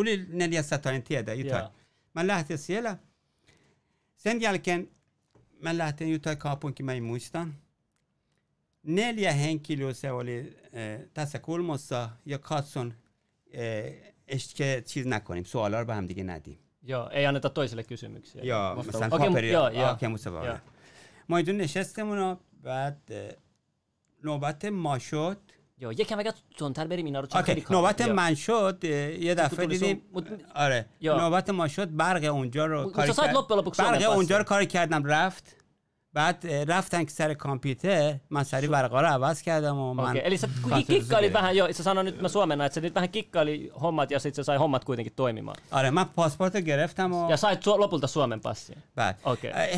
[0.00, 1.62] yli 400 en tiedä jotain.
[1.62, 1.72] Joo.
[2.14, 2.96] Mä lähtin siellä.
[4.16, 4.90] Sen jälkeen
[5.62, 7.48] mä lähtin jotain kaupunki, mä en muista.
[8.86, 12.94] neljä henkilöä se oli eh, tässä kulmassa ja katson,
[13.52, 16.58] eh, ehkä cheese nakonim, suolar vähän hamdige nädi.
[16.82, 18.42] Joo, ei anneta toiselle kysymyksiä.
[18.42, 20.58] Joo, مثلا کاپری آکموس واقعا.
[21.28, 23.12] ما اینجا نشستمون و بعد
[24.24, 25.38] نوبت ما شد
[25.78, 28.84] یا یکم اگر تندتر بریم اینا رو چون خیلی نوبت من شد
[29.20, 30.02] یه دفعه دیدیم
[30.54, 33.12] آره نوبت ما شد برق اونجا رو کاری
[33.78, 35.56] برق اونجا رو کاری کردم رفت
[36.16, 40.48] بعد رفتن که سر کامپیوتر من سری برقا رو عوض کردم و من الیسا
[40.86, 44.18] کیک کاری به یا اساسا نیت سو من اتس نیت من کیک کاری همات یا
[44.18, 48.00] سیت سای همات کوینگ تویمی ما آره من پاسپورت گرفتم و یا سایت تو لوپل
[48.00, 48.74] تو سوامن پاسی.
[48.94, 49.18] بعد.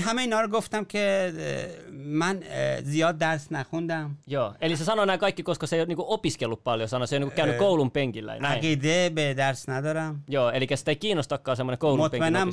[0.06, 1.32] همه اینا رو گفتم که
[1.92, 2.42] من
[2.84, 4.16] زیاد درس نخوندم.
[4.26, 4.56] یا.
[4.62, 7.88] الیسا سانو نا کایکی کوسکو سای نیکو اوپیسکلو پالیو سانو سای یعنی نیکو کانو کولون
[7.88, 10.24] پنگیلای نای کی دی به درس ندارم.
[10.28, 10.50] یا.
[10.50, 12.44] الی که استا کینو استا کاسمونه کولون پنگیلای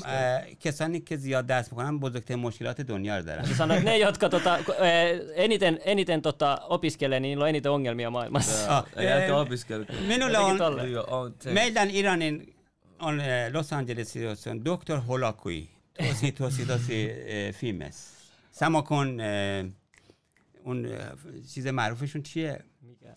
[0.58, 3.45] مطمئنم که زیاد درس می‌خوانن بزرگترین مشکلات دنیا رو دارن.
[3.83, 8.76] ne, jotka tota, ko- eh, eniten, eniten tota, opiskelee, niin niillä on eniten ongelmia maailmassa.
[8.76, 9.92] Ah, ei eh, älkää opiskelko.
[10.06, 10.88] minulla Jotenkin on, tolle.
[10.88, 11.50] Joo, on se.
[11.52, 12.54] meidän Iranin
[12.98, 14.98] on eh, Los Angelesissa on Dr.
[15.09, 15.68] Holakui.
[16.09, 18.11] Tosi, tosi, tosi eh, famous.
[18.52, 19.66] Sama kun eh,
[20.64, 20.87] اون
[21.54, 23.12] چیز معروفشون چیه Mikä?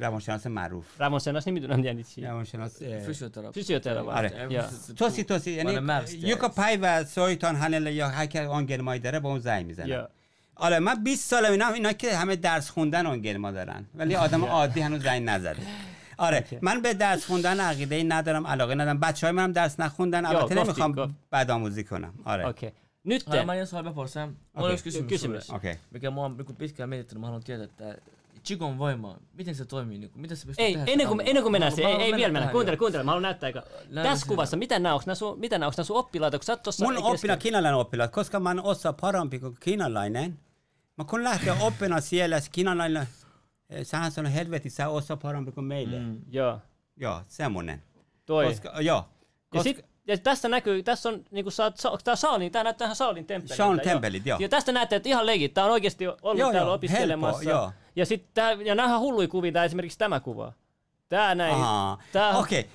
[0.00, 0.86] روانشناس معروف
[1.18, 2.20] Senas nimityinen tiedä chi.
[2.24, 2.72] روانشناس
[3.06, 3.60] Fysioterapeutti.
[3.60, 4.18] Fysioterapeutti.
[4.18, 4.64] آره.
[4.96, 9.20] توسی توسی یعنی مغز یوکا پای و سویتان هنل یا هر که آن گرمایی داره
[9.20, 10.06] با اون زنگ می‌زنه.
[10.56, 14.44] آره من 20 سال اینا اینا که همه درس خوندن اون گرما دارن ولی آدم
[14.56, 15.62] عادی هنوز زنگ نزده
[16.18, 20.26] آره من به درس خوندن عقیده ای ندارم علاقه ندارم بچه های منم درس نخوندن
[20.26, 21.16] البته نمی‌خوام.
[21.32, 22.70] بد آموزی کنم آره Okei.
[23.08, 24.26] Nyt Ai, mä jos haluan porsaa.
[24.54, 27.20] Mulla on yksi kysymys, okei mikä mua on niin pitkään mietittänyt.
[27.20, 27.96] Mä haluan tietää, että
[28.48, 29.98] Chigon voima, miten se toimii?
[29.98, 32.32] Niin, miten se pystyy Ei, tehdä ennen kuin, ennen kuin mennään siihen, ei, ei vielä
[32.32, 32.50] mennä.
[32.50, 32.78] Kuuntele, jo.
[32.78, 33.46] kuuntele, mä haluan näyttää.
[33.46, 33.62] Eikä.
[33.88, 36.44] Näytä Tässä kuvassa, mitä nämä, onko nämä sun, mitä nämä, onko nämä sun oppilaita, kun
[36.44, 36.84] sä tossa...
[36.84, 40.38] mun ei oppila kesken- kiinalainen oppilas koska mä oon osa parempi kuin kiinalainen
[40.98, 43.08] mä kun lähtee oppina siellä se kiinalainen
[43.70, 45.98] eh, sähän sanoi helvetti, sä osaa parempi kuin meille.
[45.98, 46.20] Mm.
[46.30, 46.58] Joo,
[46.96, 47.82] Joo, semmonen.
[48.26, 48.46] toi.
[48.46, 48.96] Koska, joo.
[48.96, 49.04] ja,
[49.48, 52.96] Koska, sit, ja tässä näkyy, tässä on niinku saat, sa, tää Saalin, tää näyttää ihan
[52.96, 53.54] Saalin temppeliltä.
[53.54, 53.84] Shaolin joo.
[53.84, 54.38] temppelit, joo.
[54.40, 57.38] Ja tästä näette, että ihan legit, tää on oikeasti ollut Joo, täällä joo, opiskelemassa.
[57.38, 57.72] helppo, joo.
[57.98, 60.52] Ja sit tää, ja näähän hulluja kuvia, tää esimerkiksi tämä kuva.
[61.08, 61.56] Tää näin.
[62.12, 62.60] Tää, Okei.
[62.60, 62.72] Okay.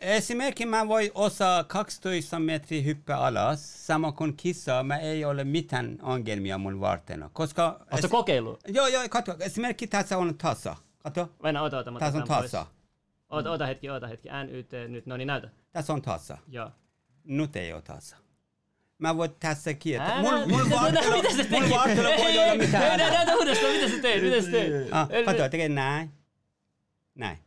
[0.00, 5.98] Esimerkiksi mä voi osaa 12 metriä hyppää alas, sama kuin kissa, mä ei ole mitään
[6.02, 7.30] ongelmia mun vartena.
[7.32, 7.86] Koska...
[7.92, 8.60] Oletko es- kokeillut?
[8.68, 9.34] Joo, joo, katso.
[9.40, 10.76] Esimerkiksi tässä on tasa.
[10.98, 12.66] Kato, Mennä, ota, ota, mä tässä on tasa.
[13.28, 14.28] Ota, ota hetki, ota hetki.
[14.46, 15.48] NYT nyt, no niin näytä.
[15.72, 16.38] Tässä on tasa.
[16.48, 16.70] Joo.
[17.24, 18.16] Nyt ei ole tasa.
[18.98, 20.16] Mä voin tässä kiertää.
[20.18, 21.70] Älä- Mun, mun mitä se- vartalo, mitä se mun teki?
[21.74, 23.00] vartalo voi Ei, olla ei, mitään.
[23.00, 23.10] ei,
[27.14, 27.44] Näytä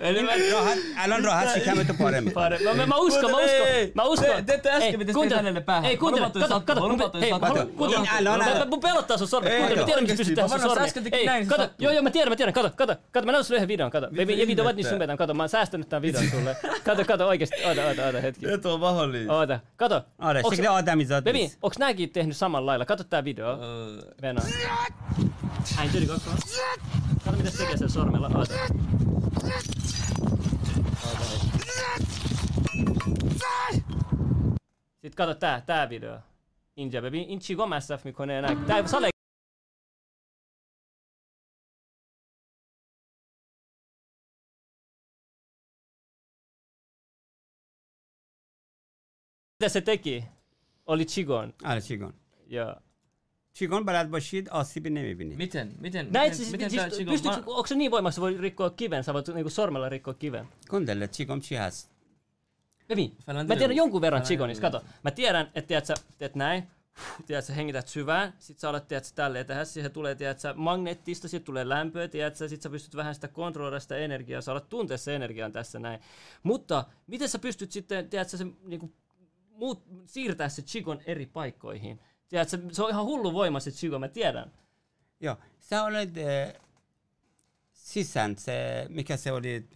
[0.00, 1.22] älä on
[1.54, 2.32] se käy paremmin.
[2.32, 4.28] Pare- Mä, mä, uskon, mä uskon, mä uskon.
[4.28, 5.28] Te- te ette äsken, kuuntele.
[5.28, 5.84] tein hänelle päähän.
[5.90, 6.80] Ei, kuuntele, kato, kato,
[7.20, 7.64] Hei, kuuntele.
[7.88, 10.96] Niin, Mä pelottaa sun sormet, Ei, kuuntele, mä tiedän, mistä pystyt tehdä sun sormet.
[11.12, 13.68] Ei, kato, joo, joo, mä tiedän, mä tiedän, kato, kato, kato, mä näytän sulle yhden
[13.68, 14.08] videon, kato.
[14.10, 14.90] Mitä ei video vat niin ihmettä?
[14.90, 16.56] summetaan, kato, mä oon säästänyt tän videon sulle.
[16.84, 18.50] Kato, kato, oikeesti, oota, oota, oota, hetki.
[18.50, 19.32] Et on mahdollista.
[19.32, 20.02] Oota, kato.
[20.18, 21.24] Ole, Onks- se Adami zat.
[21.24, 22.84] Bebi, onks nääkin tehnyt samalla lailla?
[22.84, 23.48] Kato tää video.
[23.62, 24.40] Öö, Venä.
[25.80, 26.20] Ein tyri koko.
[27.24, 28.30] Kato mitä se tekee sen sormella.
[28.34, 28.54] Oota.
[35.02, 36.18] Szitkat a tá ویدو
[36.74, 39.10] اینجا ببین این چی گام مصرف می‌کنه نه در سال
[49.62, 50.28] دسته کی؟
[50.84, 51.52] اولی چیگون.
[51.64, 52.00] آره چی
[52.48, 52.82] یا
[53.58, 57.44] Chigon ballad bashid asibi nemi Miten, miten, miten, siis, miten siis, tämä pystytkö, mä...
[57.46, 60.48] onko se niin voi rikkoa kiven, sä voit niinku sormella rikkoa kiven?
[60.68, 61.90] Kondella chigon Qigong chihas.
[62.88, 63.12] Levi,
[63.48, 64.84] mä tiedän jonkun verran Qigonista, kato.
[65.04, 66.68] Mä tiedän, että tiedät sä, teet näin,
[67.26, 70.54] tiedät sä, hengitä syvään, sit sä alat, tiedät sä, tälleen tehdä, siihen tulee, tiedät sä,
[70.56, 74.52] magneettista, sit tulee lämpöä, tiedät sä, sit sä pystyt vähän sitä kontrolloida sitä energiaa, sä
[74.52, 76.00] alat tuntea se energian tässä näin.
[76.42, 78.92] Mutta miten sä pystyt sitten, tiedät sä, se, niinku,
[79.50, 82.00] muut, siirtää se Qigon eri paikkoihin?
[82.28, 84.50] Tiedät sä, se on ihan hullu voima se Chigon, mä tiedän.
[85.20, 86.52] Joo, sä olet äh,
[87.72, 89.68] sisään, se, mikä se oli,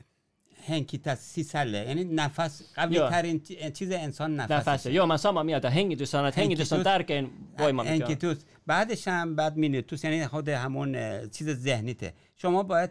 [0.68, 1.82] henki tässä sisälle.
[1.92, 4.64] Eli nafas, kavitarin چیز انسان nafas.
[4.64, 4.92] pääsee.
[4.92, 5.70] Joo, mä samaa mieltä.
[5.70, 8.02] Hengitys on, että hengitys on Hengitys- tärkein voima, mikä on.
[8.02, 10.96] انکیتوس بعدش هم بعد مینیتوس یعنی خود همون
[11.30, 12.90] چیز ذهنیته شما باید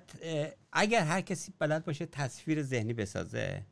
[0.71, 3.63] اگر هر کسی بلد باشه تصویر ذهنی بسازه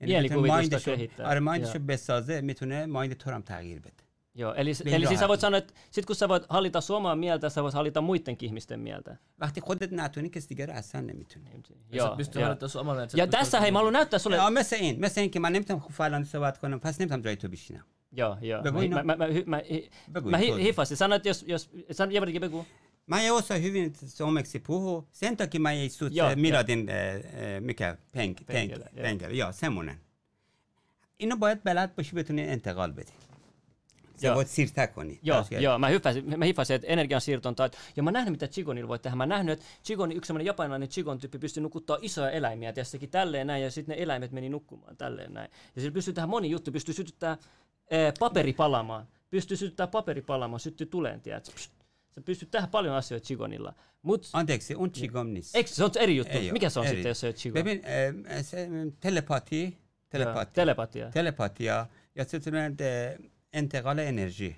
[0.00, 0.96] یعنی مایندشو.
[1.24, 1.78] آره مایندشو.
[1.78, 5.27] بسازه می‌تونه مایند تو هم تغییر بده Joo, eli, Niin eli siis sä joo.
[5.29, 8.47] voit sanoa, että sit kun sä voit hallita sun omaa mieltä, sä voit hallita muidenkin
[8.47, 9.17] ihmisten mieltä.
[9.41, 11.45] وقتی خودت نتونی کسی دیگه رو اصلا نمیتونی
[11.91, 12.45] Joo, sä pystyy joo.
[12.45, 14.39] harjoittamaan sun omalla Ja tässä hei, mä haluan näyttää sulle...
[14.39, 17.35] آه، مثل این مثل این که من نمیتونم خوب فلانی صحبت کنم پس نمیتونم جای
[17.35, 17.83] تو بشینم
[18.15, 18.61] Joo, joo.
[18.63, 19.03] Begu, Mä, no.
[19.03, 20.63] mä, mä, hy- mä, hi- Begu, mä hi, tuossa.
[20.63, 20.97] hifasin.
[20.97, 21.43] Sanoit, jos...
[21.47, 22.65] jos san, jävärkin Begu.
[23.07, 26.95] من یه واسه hyvin suomeksi puhuu sen takia mä ei sut Joo, Miladin äh,
[27.61, 29.03] mikä penk penk Pengele, joo.
[29.03, 29.97] pengele joo semmonen
[31.17, 33.11] اینو باید بلد باشی بتونی انتقال بدی
[34.20, 35.18] Sä voit siirtää koni.
[35.22, 37.70] Joo, joo mä, hyppäsin, mä hiffasin, että energiansiirto on tai...
[37.96, 39.16] Ja mä nähnyt, mitä Chigonilla voi tehdä.
[39.16, 42.72] Mä nähnyt, että Chigon, yksi sellainen japanilainen Chigon tyyppi pystyy nukuttaa isoja eläimiä.
[42.76, 45.50] Ja sekin tälleen näin, ja sitten ne eläimet meni nukkumaan tälleen näin.
[45.76, 47.36] Ja sillä pystyy tähän moni juttu, pystyy sytyttää
[47.90, 49.08] ee, paperi palamaan.
[49.30, 51.52] Pystyy sytyttää paperi palamaan, syttyy tuleen, tiedätkö?
[52.10, 53.74] Sä pystyt tähän paljon asioita Chigonilla.
[54.02, 55.54] Mut, Anteeksi, on Chigonnis.
[55.54, 56.38] Eikö se on eri juttu?
[56.38, 56.96] Ei Mikä se on eri.
[56.96, 57.64] sitten, jos se on Chigon?
[57.64, 59.70] Bebin, äh, eh, se, mm, telepatia.
[60.10, 60.52] Telepatia.
[60.52, 61.10] telepatia.
[61.10, 61.86] telepatia.
[62.14, 62.76] Ja sitten
[63.52, 64.56] انتقال انرژی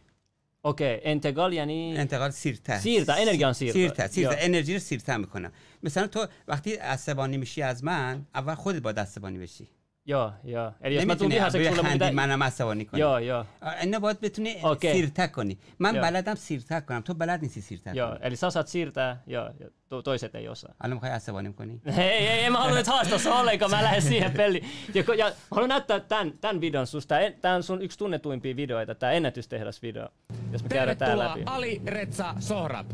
[0.64, 1.00] okay.
[1.04, 1.98] entegal yani...
[1.98, 3.72] انتقال Siirtää, energian siirto.
[3.72, 4.44] سیرته سیرته Joo.
[4.44, 9.38] انرژی رو سیرته می‌کنم مثلا تو وقتی عصبانی میشی از من اول خودت باید عصبانی
[9.38, 9.68] بشی
[10.07, 10.71] Joo, joo.
[10.81, 12.27] Eli jos mä tuun نمیتونی vihaiseksi sulle, mun بخندی pitää...
[12.27, 13.45] منم عصبانی کنی Joo, joo.
[13.81, 14.91] اینو باید بتونی اوکی.
[14.93, 16.01] سیرته کنی من یا.
[16.01, 19.67] بلدم سیرته کنم تو بلد نیستی سیرته Joo, کنی eli sä osaat siirtää, joo, ja
[19.89, 20.73] to, toiset ei osaa.
[20.83, 24.01] الان میخوای عصبانی کنی Ei, ei, ei mä halua nyt haastaa sua ollenkaan, mä lähden
[24.01, 24.65] siihen peliin.
[24.93, 27.07] Ja, ko- ja mä haluan näyttää tämän, tämän videon susta.
[27.15, 30.09] Tää, en- tää on sun yksi tunnetuimpia videoita, tää ennätystehdas-video,
[30.51, 31.43] jos me käydään tää Tervetuloa läpi.
[31.45, 32.87] Ali Retsa Sohrab.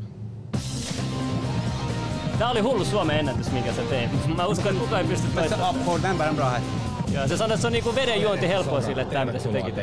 [2.39, 4.09] Tää oli hullu Suomen ennätys, minkä sä teit.
[4.35, 5.75] Mä uskon, että kukaan ei pysty مثل toistamaan.
[5.75, 6.61] آب خوردن برام راحت
[7.14, 9.74] Joo, se sanoi, että se on niinku vedenjuonti helppoa sille, tää mitä sä tekit.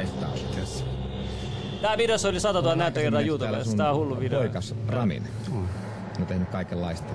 [1.81, 4.39] Tää videossa oli 100 000 näyttökertaa YouTubessa, tää on hullu video.
[4.39, 5.23] Poikas Ramin.
[6.19, 7.13] On tehnyt kaikenlaista.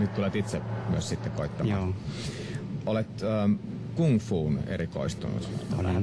[0.00, 1.80] Nyt tulet itse myös sitten koittamaan.
[1.80, 1.94] joo
[2.86, 3.52] Olet ähm,
[3.96, 5.48] kung fuun erikoistunut.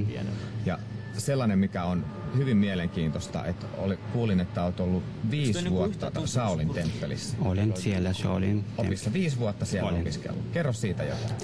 [0.08, 0.32] Pienemmä.
[0.66, 0.80] Ja
[1.18, 2.06] sellainen, mikä on
[2.38, 7.38] hyvin mielenkiintoista, että oli, kuulin, että olet ollut viisi niinku vuotta yhtä Saulin temppelissä.
[7.42, 10.02] olen siellä Shaolin Opissa viisi vuotta siellä Olin.
[10.02, 10.44] opiskellut.
[10.54, 11.36] Kerro siitä jotain.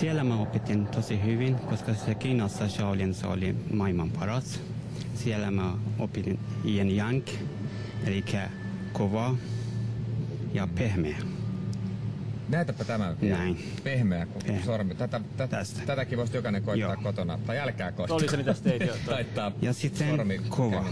[0.00, 4.60] Siellä mä opitin tosi hyvin, koska se Kiinassa Shaolin se oli maailman paras.
[5.14, 7.22] Siellä mä opitin yin yang,
[8.06, 8.24] eli
[8.92, 9.34] kova
[10.54, 11.16] ja pehmeä.
[12.48, 13.38] Näytäpä tämä vielä.
[13.38, 13.64] Näin.
[13.84, 14.64] Pehmeä kuin Pehmeä.
[14.64, 14.94] sormi.
[14.94, 15.80] Tätä, tätä, Tästä.
[15.86, 17.02] tätäkin voisi jokainen koittaa Joo.
[17.02, 17.38] kotona.
[17.46, 18.16] Tai älkää koittaa.
[18.16, 18.94] Oli se, mitä teit jo.
[19.06, 20.84] Taittaa Ja sitten sormi kova.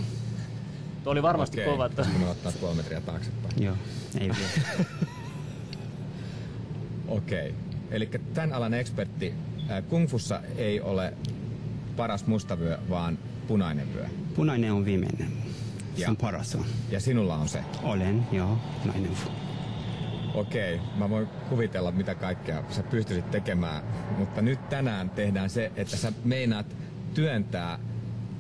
[1.05, 1.87] toi oli varmasti Okei, kova.
[1.87, 2.05] Että...
[2.13, 3.63] Minun ottaa puoli metriä taaksepäin.
[3.63, 3.77] Joo,
[4.21, 4.85] ei vielä.
[7.09, 7.55] Okei.
[7.93, 9.35] Eli tämän alan ekspertti.
[9.89, 11.15] Kungfussa ei ole
[11.97, 14.07] paras mustavyö, vaan punainen vyö.
[14.35, 15.29] Punainen on viimeinen.
[15.97, 16.65] Se on paras on.
[16.91, 17.65] Ja sinulla on se.
[17.83, 19.11] Olen, joo, punainen.
[20.35, 23.83] Okei, mä voin kuvitella mitä kaikkea sä pystyisit tekemään,
[24.19, 26.67] mutta nyt tänään tehdään se, että sä meinaat
[27.15, 27.79] työntää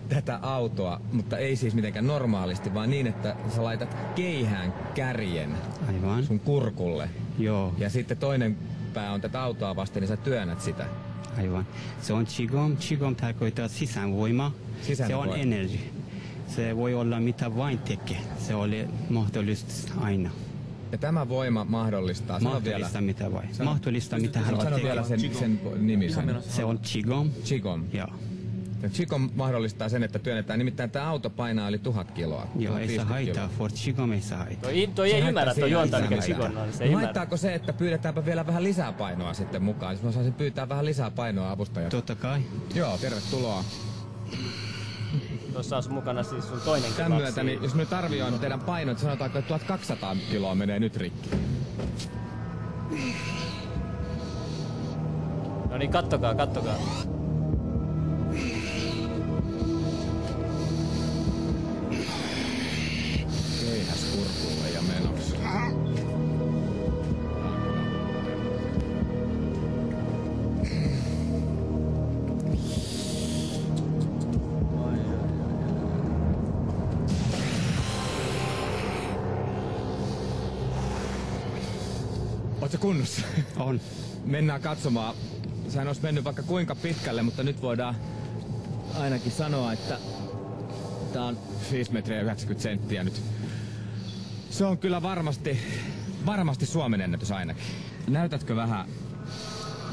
[0.08, 5.50] tätä autoa, mutta ei siis mitenkään normaalisti, vaan niin, että sä laitat keihään kärjen
[5.88, 6.24] Aivan.
[6.24, 7.08] sun kurkulle.
[7.38, 8.56] Joo, Ja sitten toinen
[8.94, 10.87] pää on tätä autoa vasten, niin sä työnnät sitä.
[11.38, 11.66] aivan.
[12.02, 12.76] Se on Qigong.
[12.78, 14.52] Qigong tarkoittaa sisäänvoima.
[14.83, 15.78] Sisäinen Se on energy.
[16.48, 18.20] Se voi olla mitä vain tekee.
[18.38, 20.31] Se oli mahdollista aina.
[20.92, 23.55] Ja tämä voima mahdollistaa, sano vielä, Mahdollista mitä vain.
[23.55, 25.18] Sano- Mahdollista mitä sano haluat vielä tekee.
[25.35, 26.05] sen, sen nimi.
[26.05, 26.26] Ihan Sen.
[26.26, 26.52] menossa.
[26.52, 27.31] Se on Qigong.
[27.48, 27.85] Qigong.
[27.92, 28.09] Joo.
[28.90, 30.59] Qigong mahdollistaa sen, että työnnetään.
[30.59, 32.47] Nimittäin tämä auto painaa yli tuhat kiloa.
[32.59, 33.35] Joo, ei saa 1050 haittaa.
[33.49, 33.59] kiloa.
[33.59, 34.71] For Qigong ei saa haittaa.
[34.71, 36.57] Toi, toi Se ei ymmärrä, toi juontaa mikä mitään.
[36.57, 36.73] on.
[36.73, 39.95] Se No haittaako se, että pyydetäänpä vielä vähän lisää painoa sitten mukaan?
[39.97, 41.97] Siis mä saisin pyytää vähän lisää painoa avustajalta.
[41.97, 42.40] Totta kai.
[42.75, 43.64] Joo, tervetuloa.
[45.53, 48.99] Tuossa on sun mukana siis sun toinenkin Tämän myötä, niin jos nyt arvioin teidän painot,
[48.99, 51.31] sanotaanko, että 1200 kiloa menee nyt rikki.
[55.71, 56.77] No niin, kattokaa, kattokaa.
[82.92, 83.22] Kunnossa?
[83.57, 83.81] On.
[84.24, 85.14] Mennään katsomaan.
[85.68, 87.96] Sehän olisi mennyt vaikka kuinka pitkälle, mutta nyt voidaan
[88.94, 89.98] ainakin sanoa, että
[91.12, 91.38] tää on
[91.72, 93.22] 5 metriä ja 90 senttiä nyt.
[94.50, 95.59] Se on kyllä varmasti,
[96.26, 97.64] varmasti Suomen ennätys ainakin.
[98.09, 98.87] Näytätkö vähän,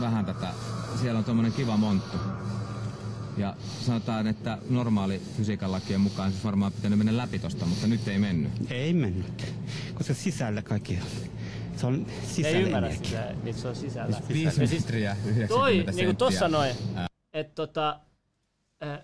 [0.01, 0.47] vähän tätä?
[1.01, 2.17] Siellä on tommonen kiva monttu.
[3.37, 8.07] Ja sanotaan, että normaali fysiikan lakien mukaan se varmaan pitänyt mennä läpi tosta, mutta nyt
[8.07, 8.51] ei mennyt.
[8.69, 9.53] Ei mennyt.
[9.93, 11.38] Koska sisällä kaikki on.
[11.79, 14.17] Se on sisällä Ei ymmärrä sitä, mitä se on sisällä.
[14.27, 15.93] 5 Ja siis metriä 90 toi, senttiä.
[15.93, 16.75] niin kuin tossa noin,
[17.33, 17.99] että tota,
[18.83, 18.99] äh,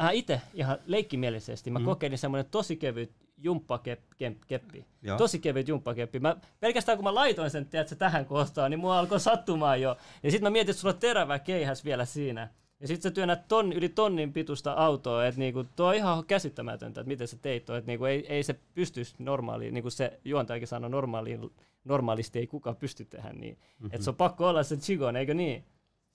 [0.00, 1.84] mä itse ihan leikkimielisesti, mä mm.
[1.84, 4.86] kokeilin semmoinen tosi kevyt jumppakeppi.
[5.02, 5.18] Joo.
[5.18, 6.20] Tosi kevyt jumppakeppi.
[6.20, 9.96] Mä, pelkästään kun mä laitoin sen tiedätkö, tähän kohtaan, niin mua alkoi sattumaan jo.
[10.22, 12.48] Ja sitten mä mietin, että sulla on terävä keihäs vielä siinä.
[12.80, 17.00] Ja sitten sä työnnät ton, yli tonnin pituista autoa, että niinku, tuo on ihan käsittämätöntä,
[17.00, 20.20] että miten sä teit tuo, että niinku, ei, ei se pystyisi normaaliin, niin kuin se
[20.24, 21.50] juontajakin sanoi, normaaliin,
[21.86, 23.54] normaalisti ei kukaan pysty tehdä niin.
[23.54, 23.86] Mm-hmm.
[23.92, 25.64] Että se on pakko olla se Chigon, eikö niin?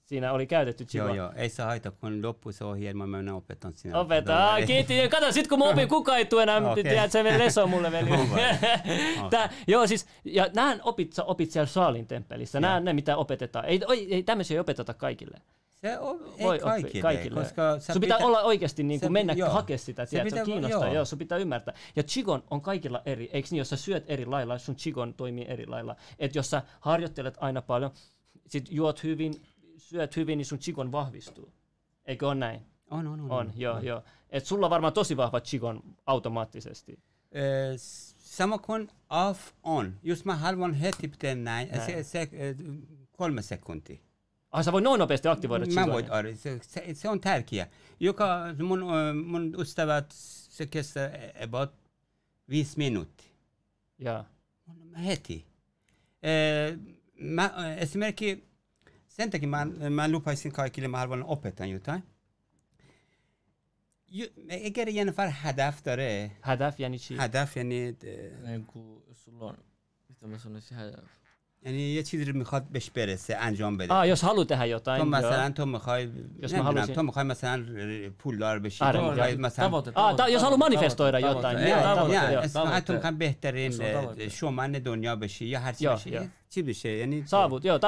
[0.04, 1.16] Siinä oli käytetty Chigon.
[1.16, 1.32] Joo, joo.
[1.36, 3.98] Ei saa haittaa, kun loppuu se ohjelma, mä menen opetan sinä.
[3.98, 4.52] Opeta.
[4.54, 5.08] Ah, kiitti.
[5.08, 6.82] Kato, sit kun mä opin, kukaan ei tue enää, okay.
[6.82, 8.10] tiedät, se leso mulle veli.
[9.30, 12.60] Tää, joo, siis, ja nää opit, sä opit siellä Saalin temppelissä.
[12.60, 13.64] Nää ne, mitä opetetaan.
[13.64, 15.38] Ei, ei, ei tämmöisiä ei opeteta kaikille.
[15.82, 17.40] Se on, ei Voi kaikille, oppia kaikille.
[17.42, 19.50] koska sun pitää, pitää- olla oikeasti niin se kuin mennä joo.
[19.50, 20.94] hakea sitä, Se tiedät, se pitää- kiinnostaa, joo.
[20.94, 21.04] joo.
[21.04, 21.74] sun pitää ymmärtää.
[21.96, 25.44] Ja Chigon on kaikilla eri, eikö niin, jos sä syöt eri lailla, sun Chigon toimii
[25.48, 25.96] eri lailla.
[26.18, 27.90] Että jos sä harjoittelet aina paljon,
[28.46, 29.34] sit juot hyvin,
[29.76, 31.52] syöt hyvin, niin sun Chigon vahvistuu.
[32.04, 32.60] Eikö on näin?
[32.90, 33.30] On, on, on.
[33.30, 34.02] On, joo, joo.
[34.30, 36.98] Et sulla on varmaan tosi vahva Chigon automaattisesti.
[37.32, 37.42] Eh,
[38.18, 39.94] sama kuin off on.
[40.02, 41.68] Just mä haluan heti pitää näin.
[41.68, 41.82] Näin.
[41.86, 42.28] Se, se,
[43.12, 43.98] kolme sekuntia.
[44.52, 46.38] Ai sä voi noin nopeasti aktivoida Mä voin arvioida.
[46.38, 47.66] Se, se, se, on tärkeä.
[48.00, 50.06] Joka, mun, eh, mun ystävät,
[50.50, 51.10] se kestää
[51.44, 51.70] about
[52.48, 53.30] viisi minuuttia.
[53.98, 54.24] Joo.
[54.90, 55.46] Mä heti.
[56.22, 56.78] Eh,
[57.20, 58.44] mä, eh, esimerkiksi
[59.08, 62.02] sen takia mä, mä lupaisin kaikille, mä haluan opettaa jotain.
[64.08, 67.18] Ju- Eğer yani var hedef dare, Hädäf yani chi.
[67.18, 68.66] hedef yani eh, Niin
[71.64, 73.92] یعنی یه چیزی رو می‌خواد بهش برسه انجام بده.
[73.92, 76.10] آه یا ده حیاتا تو مثلا تو می‌خوای
[76.94, 77.64] تو می‌خوای مثلا
[78.18, 79.00] پولدار بشی آره.
[79.00, 83.72] تو می‌خوای مثلا آه یا حالو مانیفستو را یا نه تو می‌خوای بهترین
[84.28, 87.80] شومن دنیا بشی یا هر چی بشی؟ چی بشه؟ یعنی ثابت یا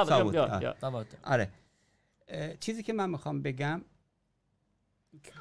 [0.81, 1.49] ثابت آره.
[2.59, 3.81] چیزی که من می‌خوام بگم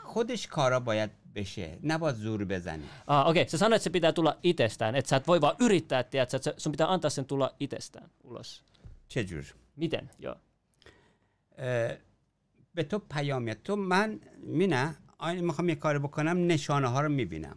[0.03, 4.37] خودش کارا باید بشه نباید زور بزنی Ah, okei, se sanoi, että se pitää tulla
[4.43, 8.11] itsestään, että sä et voi vaan yrittää, tiedätkö, että sun pitää antaa sen tulla itsestään
[8.25, 8.63] ulos.
[9.09, 9.45] چجور
[9.77, 10.11] Miten?
[10.19, 10.35] Joo.
[11.59, 11.97] اه،
[12.75, 17.09] به تو پیام میاد تو من مینه آیا می‌خوام یه کار بکنم نشانه ها رو
[17.09, 17.57] می‌بینم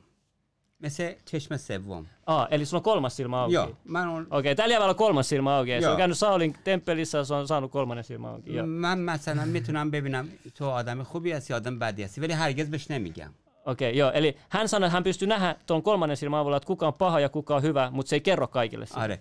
[0.87, 3.53] se چشم سوم Aa, eli sulla on kolmas silmä auki.
[3.53, 5.81] Joo, mä oon Okei, tällä jävällä on kolmas silmä auki.
[5.81, 8.55] Se on käynyt Saulin temppelissä se on saanut kolmannen silmä auki.
[8.55, 8.65] Joo.
[8.65, 13.33] من مثلا می‌تونم ببینم تو آدم خوبی هستی آدم بدی هستی ولی هرگز بهش نمیگم
[13.67, 14.11] Okei, joo.
[14.11, 17.19] Eli hän sanoi, että hän pystyy nähdä tuon kolmannen silmän avulla, että kuka on paha
[17.19, 18.99] ja kuka on hyvä, mutta se ei kerro kaikille sitä.
[18.99, 19.19] آره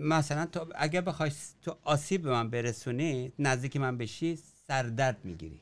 [0.00, 1.30] مثلا تو اگر بخوای
[1.64, 5.60] تو آسیب به من برسونی نزدیک من بشی سردرد می‌گیری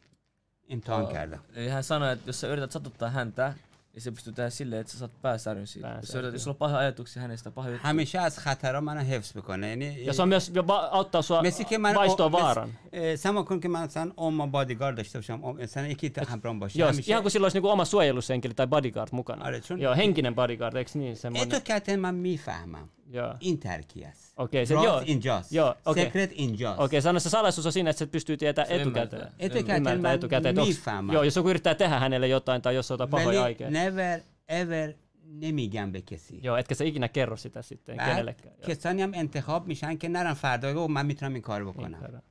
[0.69, 3.55] امتحان کردم Eli hän sanoi, että jos sä yrität satuttaa häntä,
[3.97, 6.75] و سه بیست و ده سیل لحظه سات پس داریم سیل بسیار دیگه سلو پاه
[6.75, 10.63] آیت اکسی هنیست پاه همیشه از خطرها من حفظ بکنه یعنی یا سام میس بیا
[10.63, 12.69] با آتا سو مسی که من باش تو وارن
[13.17, 16.79] سما کن که من سان اوم بادیگارد داشته باشم اوم سان یکی تا همراهم باشه
[16.79, 20.31] یا یه گوشی لاش نگو اوم سویلوس انکلی تا بادیگارد مکان آره چون یا هنگینن
[20.31, 23.36] بادیگارد اکس نی سمونه اتو کاتن من می‌فهمم Joo.
[23.40, 25.04] این ترکی است Okei, se, راز joo.
[25.06, 26.06] اینجاست Joo, okei.
[26.06, 29.20] سکرت اینجاست Okei, sano se salaisuus on siinä, että se pystyy tietämään Se etukäteen.
[29.22, 29.36] ymmärtää.
[29.40, 30.50] Etukäteen Ymmärtää mä etukäteen.
[30.52, 31.14] että onks- miifaamaan.
[31.14, 33.72] Joo, jos joku yrittää tehdä hänelle jotain tai jos on jotain pahoja ولی aikeita.
[33.74, 34.94] never ever
[35.42, 38.54] نمیگم به کسی Joo, etkä sä ikinä kerro sitä sitten بعد kenellekään.
[38.62, 38.68] Joo.
[38.68, 42.22] کسانی هم انتخاب میشن که نرن فردا بگو من میتونم این کار Niin, بکنم herra.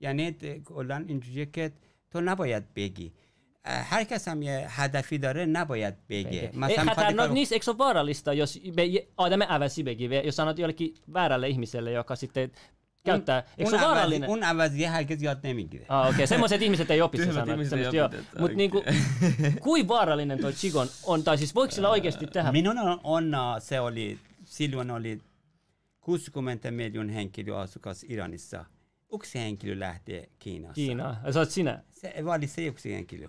[0.00, 1.72] یعنی د- کلا اینجوریه که
[2.10, 3.19] تو نباید بگی اه،
[3.64, 7.32] هر کس هم یه هدفی داره نباید بگه Ei, مثلا می‌خواد hätää, یه no کار-
[7.32, 8.82] niissä, eikö se ole vaarallista, jos me,
[9.18, 12.50] Adame äväsibekin, jos sanot jollekin väärälle ihmiselle, joka sitten
[13.04, 14.28] käyttää, eikö se اون ole عوضی- vaarallinen?
[14.28, 16.26] اون عوضیه هرگز یاد نمیگیره Ah, okei, okay.
[16.26, 17.52] semmoiset ihmiset ei opi se Tyhmät sana.
[17.52, 18.06] ihmiset ei semmoset, joo.
[18.06, 18.82] opi tätä, Mut niinku,
[19.60, 22.52] kuin vaarallinen toi Chigon on, tai siis voiko sillä oikeasti tehdä?
[22.52, 25.20] minun on, on äh, se oli silloin oli
[26.00, 28.64] 60 miljoon henkilöä asukas Iranissa
[29.14, 31.20] yksi henkilö lähtee Kiinasta Kiinaa.
[31.24, 31.82] Ja sä oot sinä.
[31.90, 33.28] se oli se yksi henkilö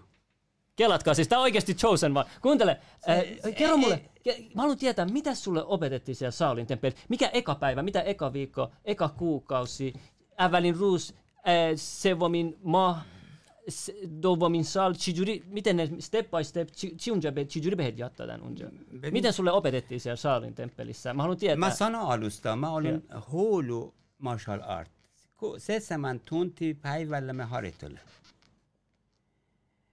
[0.77, 2.27] Kelatkaa, siis tää on oikeesti Chosen vaan.
[2.43, 6.31] Kuuntele, se, äh, se, kerro ei, mulle, ei, mä haluan tietää, mitä sulle opetettiin siellä
[6.31, 7.07] Saulin temppelissä?
[7.09, 9.93] Mikä eka päivä, mitä eka viikko, eka kuukausi,
[10.41, 11.45] Ävälin ruus, äh,
[11.77, 13.03] Sevomin ma,
[14.23, 18.71] Dovomin sal, chijuri, miten ne step by step, chiunjabe, chijuribehet jattaa tämän unja.
[19.11, 21.15] Miten sulle opetettiin siellä Saulin temppelissä?
[21.15, 21.57] Mä haluan tietää.
[21.57, 24.91] Mä sana alusta, mä olin huulu martial art.
[25.59, 28.01] Seitsemän tunti päivällä me harjoittelen.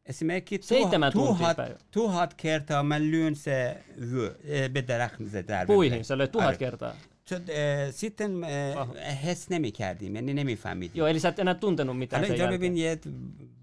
[0.09, 1.77] اسمه Seitsemän tuhat, tuntia päivä.
[1.91, 4.29] tuhat kertaa mä lyön se vyö,
[4.69, 6.93] bedrähmisen در Puihin, sä تو هات kertaa.
[7.29, 7.41] چون
[7.91, 8.43] سیتن
[9.23, 12.77] حس نمی کردیم یعنی نمی فهمیدیم یا الی سات انا می میتن الان اینجا ببین
[12.77, 12.99] یه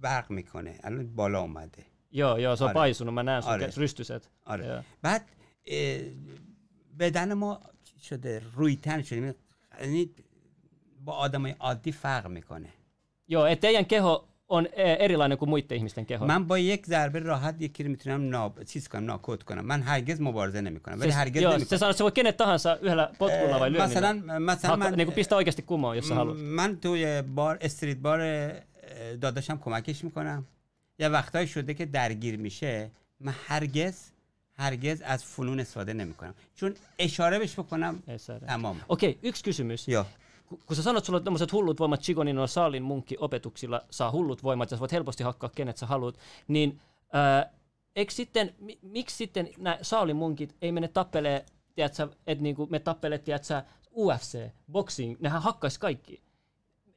[0.00, 3.72] برق می‌کنه الان بالا اومده یا یا سا پایسونو من نه آره.
[3.76, 4.84] رشتوست آره.
[5.02, 5.22] بعد
[6.98, 7.60] بدن ما
[8.02, 9.34] شده رویتن شده
[9.80, 10.10] یعنی
[11.04, 12.68] با آدمای عادی فرق می‌کنه
[13.28, 16.24] یا اتیان که ها on eh, erilainen kuin muiden ihmisten keho.
[16.26, 20.20] من با یک ضربه راحت یکی رو می‌تونم ناب چیز کنم ناکوت کنم من هرگز
[20.20, 23.60] مبارزه نمی‌کنم ولی هرگز joo, se نمی‌کنم sanoo, että se voi kenet tahansa yhdellä potkulla
[23.60, 24.40] vai مثلا lyönnillä.
[24.40, 26.36] مثلا Hakka, niin kuin من pistää oikeasti kumoon, jos sä haluat.
[26.36, 28.20] من توی بار استریت بار
[29.20, 30.44] داداشم کمکش می‌کنم
[30.98, 33.96] یه وقتایی شده که درگیر میشه من هرگز
[34.58, 38.02] هرگز از فنون استفاده نمی‌کنم چون اشاره بهش بکنم.
[38.48, 38.76] تمام
[39.22, 39.82] yksi kysymys.
[39.88, 40.25] joo Ku-
[40.66, 44.42] Kun sä sanot, sulla on tämmöiset hullut voimat Chigonin noilla Saalin munkki opetuksilla saa hullut
[44.42, 46.80] voimat ja sä voit helposti hakkaa kenet sä haluat, niin
[47.12, 47.50] ää,
[47.96, 52.78] eikö sitten, mi, miksi sitten nämä Saalin munkit ei mene tappelee, tiedätkö, että niinku me
[52.78, 53.62] tappelee, tiedätkö,
[53.96, 56.22] UFC, boxing, nehän hakkais kaikki.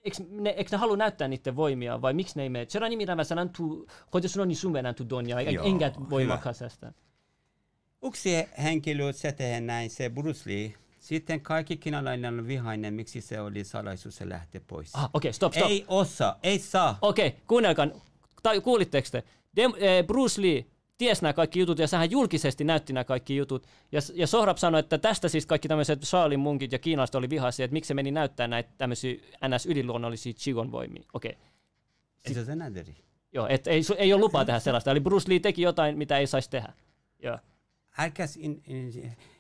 [0.04, 2.66] Eikö ne, eikö ne halua näyttää niiden voimia vai miksi ne ei mene?
[2.70, 6.10] Se on nimittäin sanan tu, hoitu sun on niin sumenan tu donia, Joo, engät hyvä.
[6.10, 6.94] voimakkaasesta.
[8.04, 8.30] yksi
[8.64, 14.30] henkilö setehen näin se Bruce Lee sitten kaikki kiinalainen vihainen, miksi se oli salaisuus ja
[14.30, 14.96] lähti pois.
[14.96, 15.70] Ah, okei, okay, stop, stop.
[15.70, 16.98] Ei osa, ei saa.
[17.02, 17.88] Okei, okay, kuunnelkaa,
[18.44, 19.24] tai kuulitteko te?
[19.56, 20.66] Dem, eh, Bruce Lee
[20.98, 23.68] ties nämä kaikki jutut ja sähän julkisesti näytti nämä kaikki jutut.
[23.92, 27.66] Ja, ja Sohrab sanoi, että tästä siis kaikki tämmöiset Shaolin munkit ja kiinalaiset oli vihaisia,
[27.66, 29.14] että miksi se meni näyttää näitä tämmöisiä
[29.48, 31.04] NS-yliluonnollisia Qigong voimia.
[31.14, 31.32] Okei.
[31.32, 31.44] Okay.
[32.28, 32.96] Sit, ei se näyteri.
[33.34, 34.92] Joo, et ei, ei ole lupaa tehdä sellaista.
[34.92, 36.74] Eli Bruce Lee teki jotain, mitä ei saisi tehdä.
[37.24, 37.38] Joo.
[37.98, 38.26] Älkää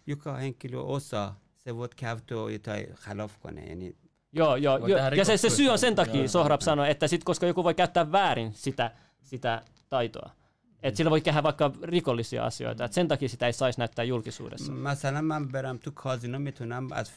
[0.07, 1.39] joka henkilö osaa
[1.77, 3.75] voit käyttää jotain halofkone.
[3.75, 3.97] Niin
[4.33, 4.87] Joo, joo.
[4.87, 4.99] joo.
[4.99, 7.73] Ja se, se syy on sen takia, joo, Sohrab sanoi, että sit, koska joku voi
[7.73, 10.31] käyttää väärin sitä, sitä taitoa.
[10.83, 12.85] Että sillä voi tehdä vaikka rikollisia asioita.
[12.85, 14.71] että sen takia sitä ei saisi näyttää julkisuudessa.
[14.71, 17.11] Mä sanon, mä perään tu kazino mitunam at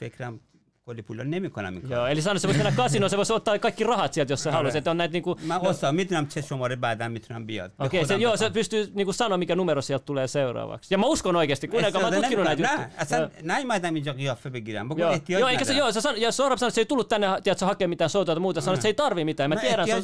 [0.85, 1.95] Kolipuljon nimikkona minkä.
[1.95, 4.51] Joo, eli sano, se voisi mennä kasinoon, se voisi ottaa kaikki rahat sieltä, jos se
[4.51, 4.79] haluaisi.
[4.79, 5.39] Että on näitä niinku...
[5.47, 6.27] Mä osaan, mitä nämä
[6.57, 7.73] muodin päätään, mitä nämä biot.
[7.79, 8.45] Okei, se, joo, tota.
[8.45, 10.95] se pystyy niinku sanoa, mikä numero sieltä tulee seuraavaksi.
[10.95, 13.29] Ja mä uskon oikeasti, kun eh, aika mä oon tutkinut näitä juttuja.
[13.43, 14.87] Näin mä tämän jokin joffe pikirään.
[15.29, 17.59] Joo, eikä se, joo, se san, ja Sorab sanoi, että se ei tullut tänne, tiedät,
[17.59, 18.61] sä hakee mitään soitoa tai muuta.
[18.61, 19.51] Sanoi, että se ei tarvi mitään.
[19.51, 19.95] Mä no, tiedän, sä,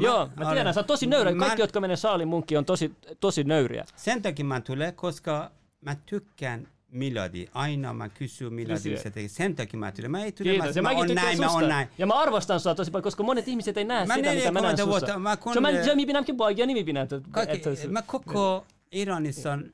[0.00, 1.34] joo, mä tiedän, sä oot tosi nöyrä.
[1.34, 3.84] Kaikki, jotka menee saalin munkki, on tosi, tosi nöyriä.
[3.96, 5.50] Sen takia mä tulen, koska
[5.80, 8.96] mä tykkään miladi aina mä kysyn miladi Kysyä.
[8.96, 10.74] se tekee sen takia mä tulen mä ei tule Kiitos.
[10.76, 11.58] Mä, mä mäkin tykkään näin mä susta.
[11.64, 14.32] on näin Ja mä arvostan sua tosi paljon, koska monet ihmiset ei näe Mä sitä,
[14.34, 14.90] mitä mä näen 40 sussa.
[14.90, 17.06] vuotta, mä kun- Se mä, se minä pinämkin poikia nimi pinä.
[17.30, 19.72] Kaikki, mä koko Iranissa on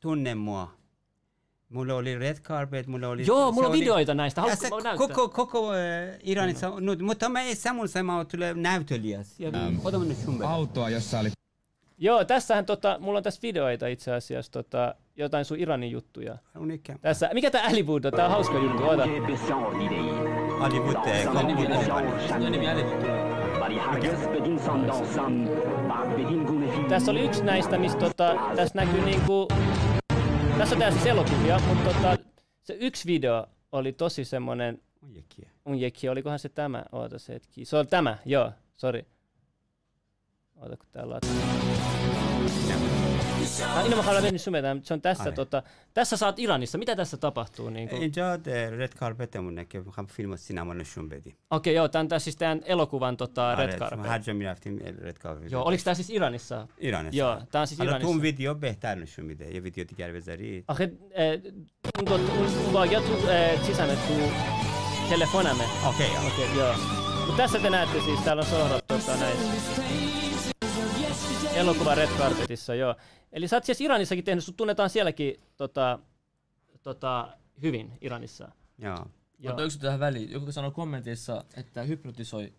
[0.00, 0.78] tunne mua.
[1.68, 3.26] Mulla oli red carpet, mulla oli...
[3.26, 4.40] Joo, mulla on oli- videoita näistä.
[4.40, 5.08] Ja Haluatko mä näyttää?
[5.08, 5.78] koko, koko äh,
[6.22, 9.40] Iranissa, no, mutta mä ei semmoisen mä tulee näytelijäs.
[9.40, 9.50] Ja
[9.84, 9.98] ota
[10.48, 11.30] Autoa, jossa oli
[11.98, 16.38] Joo, tässähän tota, mulla on tässä videoita itse asiassa, tota, jotain sun Iranin juttuja.
[16.58, 16.94] Unikka.
[17.00, 18.12] Tässä, mikä tää Hollywood on?
[18.12, 19.02] Tää on hauska juttu, oota.
[20.60, 21.28] Alevi tulee.
[26.88, 29.48] Tässä oli yksi näistä, missä tota, tässä näkyy niinku...
[30.58, 32.16] Tässä on tää siis elokuvia, mutta tota,
[32.62, 35.42] se yksi video oli tosi semmonen Unikka.
[35.66, 36.84] unjekki, olikohan se tämä?
[36.92, 37.64] Oota se hetki.
[37.64, 39.02] Se on tämä, joo, sorry.
[40.56, 41.20] Oota kun täällä on
[43.64, 45.34] ilman no haluaa mennyt sumeta, se on tässä, niin.
[45.34, 45.62] tota,
[45.94, 46.78] tässä saat Iranissa.
[46.78, 47.70] Mitä tässä tapahtuu?
[47.70, 48.02] Niin kuin?
[48.02, 48.38] Inja
[48.76, 51.34] red carpet on munnekin, mä filmat sinä mun bedi.
[51.50, 53.98] Okei, joo, tämä tässä siis tämän elokuvan tota, ah, red carpet.
[53.98, 55.50] Mä hajja minä aftim red carpet.
[55.50, 56.68] Joo, oliko tämä siis Iranissa?
[56.78, 57.18] Iranissa.
[57.18, 58.00] Joo, tämä on siis Iranissa.
[58.00, 60.64] Tuun video pehtäänny nishun mitä, ja video diger bezari.
[60.68, 60.90] Akhe,
[62.04, 62.20] tuon
[62.72, 63.18] bagja tu
[63.66, 64.14] sisämme tu
[65.08, 65.64] telefonemme.
[65.88, 66.56] Okei, okei.
[66.56, 66.74] Joo.
[67.26, 70.27] Mutta tässä te näette siis, täällä on sohdat tota, näissä.
[71.57, 72.95] Elokuva Red Carpetissa, joo.
[73.31, 75.99] Eli sä oot siis Iranissakin tehnyt, sut tunnetaan sielläkin tota,
[76.83, 77.27] tota,
[77.61, 78.51] hyvin Iranissa.
[78.77, 78.97] joo
[79.39, 79.51] Joo.
[79.51, 80.31] Mutta yksi tähän väliin.
[80.31, 82.53] Joku sanoi kommenteissa, että hypnotisoi.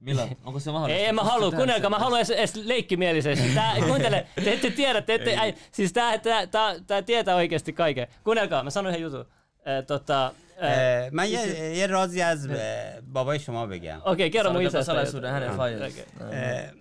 [0.00, 0.28] Millä?
[0.44, 0.98] Onko se mahdollista?
[1.00, 2.02] Ei, en mä halua, Pystytkö tähän kuunnelkaa, mä sen?
[2.04, 3.54] haluan edes, edes leikkimielisesti.
[3.54, 7.72] Tää, kuuntele, te ette tiedä, te ette, ai, siis tää, tää, tää, tää tietää oikeasti
[7.72, 8.06] kaiken.
[8.24, 9.20] Kuunnelkaa, mä sanon yhden jutun.
[9.66, 14.52] Eh, tota, eh, اه، من یه یه رازی از اه، بابای شما بگم Okei, kerro
[14.52, 14.84] mun Sanotaan isästä.
[14.84, 16.74] salaisuuden hänen Ah.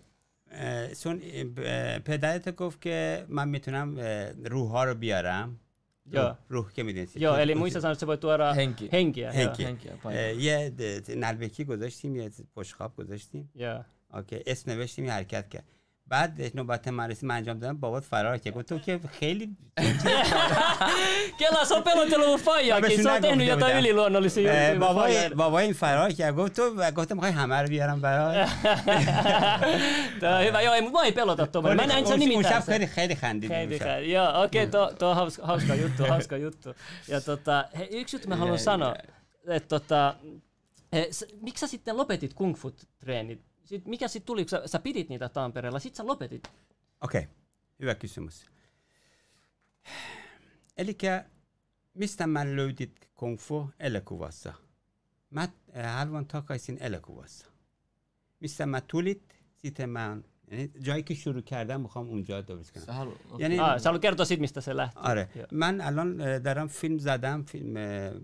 [0.93, 1.19] سون
[2.05, 3.99] پدرت گفت که من می‌تونم
[4.45, 5.61] روح ها رو بیارم.
[6.13, 6.39] یا.
[6.49, 8.89] روح که میدین یا الیمویس از انسه باید را هنگی.
[8.89, 9.21] هنگی
[10.39, 10.73] یه
[11.09, 13.51] نلبکی گذاشتیم یه پشخاب گذاشتیم.
[13.55, 13.85] یا.
[14.15, 15.65] اوکی اسم نوشتیم یه حرکت کرد.
[16.09, 18.55] بعد نوبت مرسی من انجام دادم بابات فرار کرد.
[18.55, 19.47] گفت تو که خیلی
[21.39, 24.47] که لاسو پلو تو لو فایا که سو تنو یا تو لیلو نو لیسی
[24.79, 26.37] بابا بابا این فرار کرد.
[26.37, 28.47] گفت تو گفتم می‌خوای همه رو بیارم برای
[30.21, 30.27] تو
[30.63, 34.43] یا ایم بوای پلو تو تو من انچ نمی میتاس خیلی خیلی خیلی خیلی یا
[34.43, 36.73] اوکی تو تو هاوس هاوس کا یوتو هاوس کا یوتو.
[37.09, 38.95] یا تو تا یک شوت مهالو سانو
[39.49, 40.15] ات تو تا
[41.47, 43.41] Miksi sä sitten lopetit kung fu-treenit?
[43.69, 46.49] Sit, mikä sitten tuli, kun sä, sä pidit niitä Tampereella, sit sä lopetit.
[47.01, 47.29] okei
[47.81, 48.47] hyvä kysymys
[50.77, 50.97] eli
[51.95, 54.55] mistä mä löydit kung fu elokuvassa
[55.31, 55.43] mä
[55.77, 57.47] äh, haluan takaisin elokuvassa
[58.41, 59.23] mistä mä tulit
[59.57, 63.41] sitten mä oon yani جایی که شروع کردم می‌خوام اونجا درست کنم haluat...
[63.41, 64.99] یعنی Ah, sä haluat kertoa sit, mistä se lähti.
[64.99, 65.29] آره.
[65.53, 67.75] من الان دارم فیلم زدم فیلم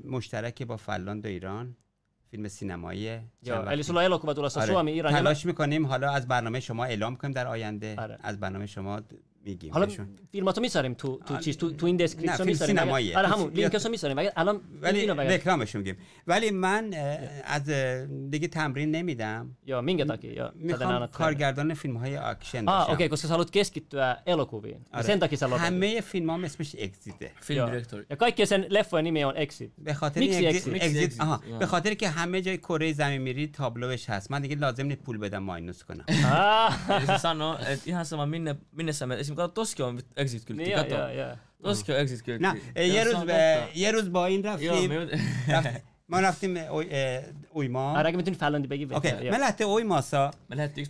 [0.05, 1.77] مشترک با فلاند و ایران
[2.35, 3.19] فیلم سینمایی
[3.83, 4.73] sulla on elokuva tulossa آره.
[4.73, 8.19] Suomi, تلاش می‌کنیم حالا از برنامه شما اعلام کنیم در آینده آره.
[8.23, 9.01] از برنامه شما
[9.45, 9.87] میگیم حالا
[10.33, 13.15] فیلماتو می‌ذاریم تو تو چیز تو, تو این دسکریپشن می‌ذاریم؟ سینمایی.
[13.15, 14.17] آره همون لینکشو می‌ذاریم.
[14.17, 15.97] ولی الان ولی رکلامش میگیم.
[16.27, 16.95] ولی من
[17.45, 17.71] از
[18.31, 19.57] دیگه تمرین نمیدم.
[19.67, 24.17] یا مینگا تاکی یا می‌خوام کارگردان فیلم های اکشن آه اوکی koska سالوت haluat keskittyä
[24.27, 28.33] elokuviin ja sen takia sä lopetit همه فیلم ها اسمش اگزیت فیلم دایرکتور یا کای
[28.33, 31.41] کیسن لفو nimi اون اگزیت به خاطر اگزیت آها.
[31.59, 34.31] به خاطر که همه جای کره زمین میری تابلوش هست.
[34.31, 36.05] من دیگه لازم نیست پول بدم ماینوس کنم.
[36.89, 40.83] احساس یعنی اینو این هست من مینه مینه سم nad oskavad vist exit külti ja,
[40.83, 41.09] katta.
[41.15, 42.43] Nad oskavad exit külti.
[42.43, 44.69] noh, eh, Jerusbä-, Jerusbäin rahvi,
[46.09, 46.59] ma rahvin
[47.55, 48.03] uima.
[48.03, 48.99] räägime nüüd Falloni peagi veel.
[48.99, 50.31] okei, me lähete uimasa.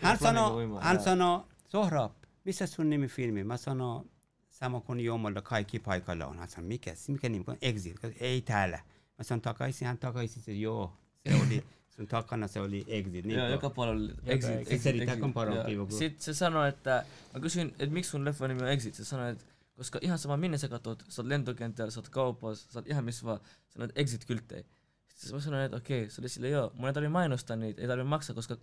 [0.03, 2.13] hän sanoi, hän sanoi, Sohrab,
[2.45, 4.11] mis see su nimi filmi, ma sanon
[4.51, 6.39] sama kun yomalla kaikki paikalla on.
[6.39, 8.79] Hän sanoi, mikä, mikä nimi on exit, ei täällä.
[9.19, 10.93] Mä sanon takaisin, hän hát, takaisin, joo,
[11.29, 11.65] se oli
[11.95, 13.25] see on takana, see oli exit.
[13.27, 15.99] jaa, Jakapalal exit, exit, exit.
[15.99, 19.41] siit sa sanoi, että mä kysyin, että miksi sun leffan nimi on Exit, sä sanoit,
[19.41, 22.89] että koska ihan sama minne sä katot, sä oot lentokentällä, sä oot kaupassa, sä oot
[22.89, 24.65] ihan missä vaan, sä näet exit-kylttejä.
[25.15, 27.83] Sitten mä sanoin, että okei, okay, se oli sille joo, mun ei tarvi mainostaa niitä,
[27.83, 28.57] ei tarvi maksaa, koska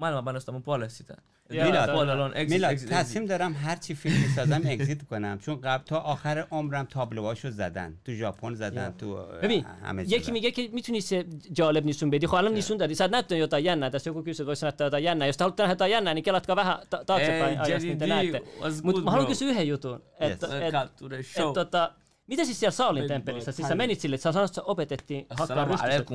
[0.00, 1.16] من من استم پول هستی ده
[1.50, 5.38] میلا پول الان تقسیم دارم هر چی فیلم می‌سازم اگزییت کنم.
[5.38, 7.98] چون قبل تا آخر عمرم تابلواشو زدن.
[8.04, 9.64] تو ژاپن زدن تو ببین
[10.06, 12.26] یکی میگه که می‌تونی سه جالب نیسون بدی.
[12.26, 12.94] خب الان نیسون دادی.
[12.94, 15.50] صد نت یا تا ین نت سکو کیو سد واش نت تا ین نت استال
[15.50, 18.42] تا ها تا ین نت کلات کا تا تا پای استنت نت
[18.84, 20.00] مت مالو کی سو هیوتون.
[20.20, 21.90] ات ات ات
[22.32, 23.52] Miten siis siellä Saulin Big temppelissä?
[23.52, 26.06] Siis sä menit sille, että sä sanoit, että sä opetettiin hakkaa rystyset.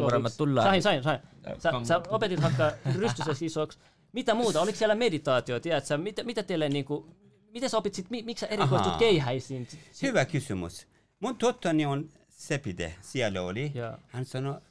[0.64, 1.20] Sain, sain, sain.
[1.60, 2.04] Sä, come sä on.
[2.10, 3.80] opetit hakkaa rystyset isoksi.
[4.14, 4.62] Mitä muuta?
[4.62, 5.98] Oliko siellä meditaatio, tiedätkö?
[5.98, 7.08] Mitä, mitä teille niinku,
[7.54, 9.00] miten sä opit sit, mi, miksi sä erikoistut Ahaa.
[9.00, 9.68] keihäisiin?
[10.02, 10.88] hyvä kysymys
[11.20, 13.98] mun tottoni on sepide siellä oli Joo.
[14.08, 14.62] hän sanoi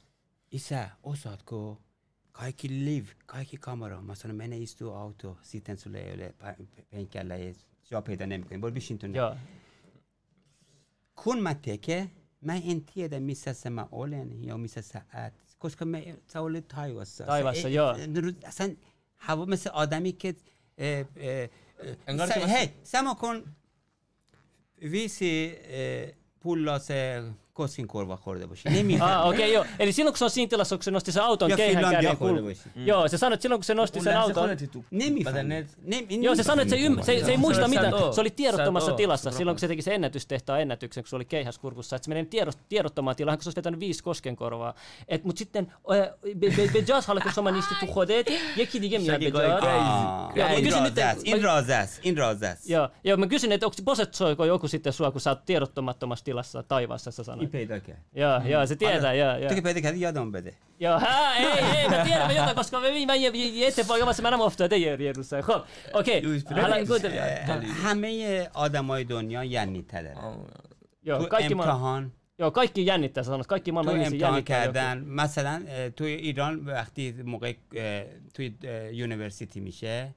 [0.51, 1.81] isä osaatko
[2.31, 6.85] kaikki live kaikki kamera mä sanoin mene istuu auto sitten sulle ei ole pe- pe-
[6.89, 9.35] penkällä ja sopita nemkin voi bishin tunne Joo.
[11.23, 12.11] Kun mä tekee,
[12.41, 15.33] mä en tiedä missä se mä olen ja missä sä oot.
[15.59, 17.23] Koska me, sä olet taivassa.
[17.25, 17.95] Taivassa, Sä- joo.
[17.95, 18.07] eh,
[18.49, 18.77] Sen
[19.15, 20.35] havamassa adami ke
[20.77, 21.49] eh, eh,
[22.07, 22.73] Enkä sä, ole- hei,
[27.57, 28.69] se koskinkorva korda boshi.
[28.69, 29.65] Nimi Ah, okei, okay, joo.
[29.79, 32.15] Eli silloin kun se on siinä tilassa, kun se nosti sen auton Ja keihän kohdalla
[32.15, 32.43] kul...
[32.43, 32.69] voisi.
[32.75, 34.49] Joo, se sanoi, että silloin kun se nosti sen auton...
[34.91, 35.23] Nimi.
[36.23, 37.93] Joo, se sanoi, että se, ym, se, se ei muista mitään.
[38.11, 41.95] Se oli tiedottomassa tilassa silloin, kun se teki sen ennätystehtaan ennätyksen, kun se oli keihäskurkussa.
[41.95, 44.73] Että se menee tiedot, tiedottomaan tilaan, kun se olisi vetänyt viisi koskenkorvaa.
[45.07, 45.73] Et, mut sitten,
[46.39, 49.59] be, be, be jazz haluaa, kun sama niistä tuhodet, jeki digem ja be Säkin jazz.
[49.61, 52.69] kai- Ah, Joo, mä in kysyn nyt, razas, in razas, in razas.
[52.69, 56.63] Joo, joo, mä kysyn, että onko posetsoiko joku sitten sua, kun sä oot tiedottamattomassa tilassa
[56.63, 57.46] taivaassa, sä sanoit.
[57.47, 58.05] پیدا کرد.
[58.13, 58.65] یا یا آره.
[58.65, 59.47] ستیادا یا یا.
[59.47, 60.53] تو که پیدا کردی یادم بده.
[60.79, 65.11] یا ها ای ای بیا بیا تا ببین من یه اتفاقی واسه منم افتاده یه
[65.11, 65.61] روز خب
[65.93, 66.41] اوکی.
[66.51, 67.63] حالا گود خب.
[67.83, 69.85] همه آدمای دنیا یعنی
[71.03, 74.97] یا تو امتحان یا کاکی یعنی تسانس کاکی ما امتحان کردن.
[74.97, 75.63] مثلا
[75.95, 77.53] تو ایران وقتی موقع
[78.33, 78.53] توی
[78.93, 80.13] یونیورسیتی میشه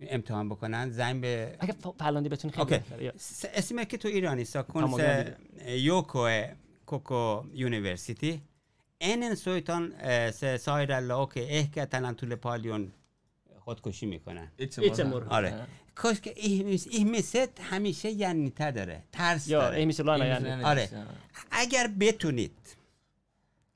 [0.00, 3.12] امتحان بکنن زنگ به اگه فلاندی بتونی خیلی
[3.54, 5.24] اسم که تو ایرانی سا کنس
[5.66, 6.28] یوکو
[6.86, 8.42] کوکو یونیورسیتی.
[8.98, 9.92] اینن سویتان
[10.30, 12.92] سه سایر الله که که تنان طول پالیون
[13.58, 14.48] خودکشی می‌کنن.
[15.28, 15.66] آره.
[15.94, 16.78] کاش که این
[17.60, 19.02] همیشه یعنی تا داره.
[19.12, 20.02] ترس داره.
[20.64, 20.88] آره.
[21.50, 22.76] اگر بتونید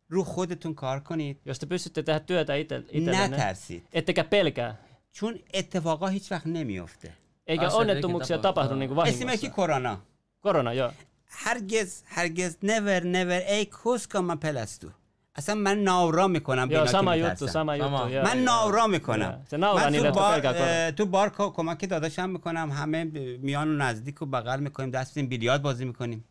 [0.09, 3.57] رو خودتون کار کنید Jos te pystytte tehdä työtä itse, itsellenne,
[3.93, 4.90] ettekä pelkää.
[5.13, 7.13] چون اتفاقا هیچ وقت نمیفته
[7.47, 9.99] اگه اون تو مکسیا تا نگو واسه اسمش کی؟ کرونا.
[10.45, 10.93] کرونا یا.
[11.27, 14.89] هرگز هرگز نور نور ای کوس کاما پلاستو.
[15.35, 17.63] اصلا من ناورا می‌کنم بینا که میترسم.
[17.63, 19.47] من ناورا می‌کنم.
[19.53, 22.71] من تو بار, تو بار کمکی داداشم می‌کنم.
[22.71, 23.05] همه
[23.43, 24.91] میان و نزدیک و بغل می‌کنیم.
[24.91, 26.25] دستیم بیلیاد بازی می‌کنیم.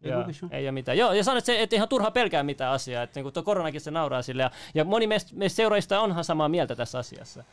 [0.00, 0.98] Joo, ei ole mitään.
[0.98, 3.02] Joo, ja sanoit, että, se, että ihan turha pelkää mitään asiaa.
[3.02, 4.42] Että niin tuo koronakin se nauraa sille.
[4.42, 7.44] Ja, ja moni meistä, meistä seuraajista onhan samaa mieltä tässä asiassa.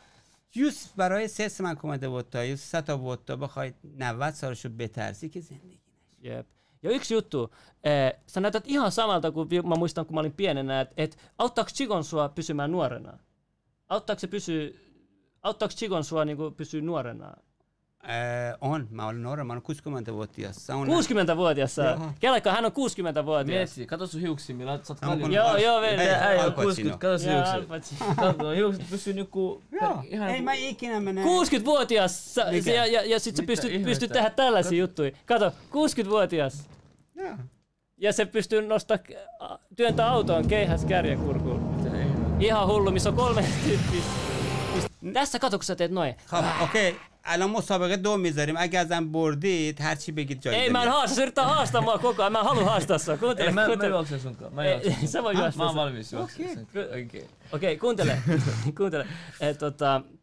[0.56, 4.68] یوس برای سه من کمده بود تا یوس سه تا بود تا بخواید 90 سالشو
[4.68, 5.78] بترسی که زندگی
[6.22, 6.46] Jep.
[6.82, 7.50] Ja yksi juttu,
[7.84, 11.18] eh, sä näytät ihan samalta kuin vi- mä muistan, kun mä olin pienenä, että et,
[11.38, 13.18] auttaako Chigon sua pysymään nuorena?
[13.88, 14.70] Auttaako se pysyä,
[15.42, 17.34] auttaako Chigon sua niin kuin pysyä nuorena?
[18.03, 18.87] Äh, on.
[18.91, 19.63] Mä olin nuori, mä olen
[20.09, 20.55] 60-vuotias.
[20.55, 20.93] Sauna.
[20.93, 21.75] 60-vuotias?
[22.19, 23.45] Kelakka, hän on 60-vuotias.
[23.45, 23.85] miesi.
[23.85, 25.33] kato sun hiuksia, millä sä oot paljon.
[25.33, 28.07] Joo, joo, veli, Ei, Al 60, kato sun hiuksia.
[28.15, 29.61] Kato, hiukset pysyy niinku...
[30.03, 30.29] Ihan...
[30.29, 31.23] Ei mä ikinä mene.
[31.23, 35.11] 60-vuotias ja, ja, ja sit sä pystyt, pystyt tehdä tällaisia juttuja.
[35.25, 36.69] Kato, 60-vuotias.
[37.15, 37.37] Joo.
[37.97, 38.97] Ja se pystyy nostaa,
[39.75, 41.79] työntää autoon keihäs kärjekurkuun.
[42.39, 44.11] Ihan hullu, missä on kolme tyyppistä.
[45.13, 46.15] Tässä kato, kun sä teet noin.
[46.63, 46.89] Okei.
[46.89, 47.09] Okay.
[47.29, 48.55] الان مسابقه دو می‌ذاریم.
[48.57, 50.59] اگه ازم بردی هر چی بگید جایی.
[50.59, 53.15] ای من هاش سرتا هاش ما کوکو من حالو هاش تا سو
[53.55, 56.45] من من واسه سون من سبا یواش ما مال اوکی.
[56.93, 57.21] اوکی.
[57.53, 57.75] اوکی.
[57.75, 58.17] کونتله
[58.77, 59.05] کونتله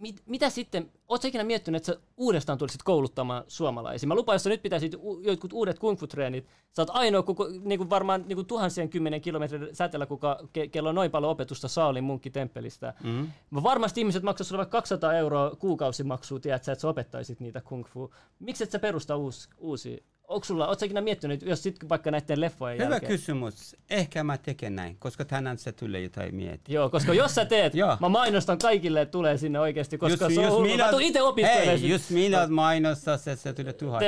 [0.00, 4.06] mit, mitä sitten, ootko ikinä miettinyt, että sä uudestaan tulisit kouluttamaan suomalaisia?
[4.06, 6.46] Mä lupaan, jos sä nyt pitäisit u- jotkut uudet kung fu treenit,
[6.76, 10.94] sä oot ainoa koko, niinku varmaan niinku tuhansien kymmenen kilometrin säteellä, kuka, ke, kello on
[10.94, 12.94] noin paljon opetusta Saalin munkkitemppelistä.
[13.02, 13.10] Mm.
[13.10, 13.62] Mm.
[13.62, 17.84] Varmasti ihmiset maksaisivat sulle vaikka 200 euroa kuukausimaksua, tiedät sä, että sä opettaisit niitä kung
[17.86, 18.14] fu.
[18.38, 19.98] Miksi et sä perusta uusi, uusia?
[20.30, 23.12] Onko sulla, ootko sä ikinä miettinyt, jos sit vaikka näiden leffojen Hyvä jälkeen?
[23.12, 23.76] kysymys.
[23.90, 26.74] Ehkä mä teken näin, koska tänään se tulee jotain miettiä.
[26.74, 30.52] Joo, koska jos sä teet, mä mainostan kaikille, että tulee sinne oikeasti, koska se on
[30.52, 30.76] hullu.
[30.76, 31.66] Mä tuun itse opiskelemaan.
[31.66, 34.02] hei, sit- just minä mainostaa se, se tulee tuhat.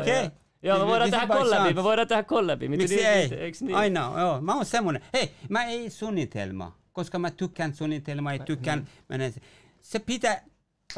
[0.00, 0.30] Okei.
[0.62, 0.78] joo.
[0.78, 2.68] Me voidaan This tehdä kollabi, me voidaan tehdä kollabi.
[2.68, 3.28] Miksi niin- ei?
[3.60, 3.76] Niin?
[3.76, 4.40] Aina, joo.
[4.40, 5.02] Mä oon semmonen.
[5.14, 8.88] Hei, mä ei suunnitelma, koska mä tykkään suunnitelmaa, ei tykkään.
[9.08, 9.34] Menen,
[9.82, 10.42] se pitää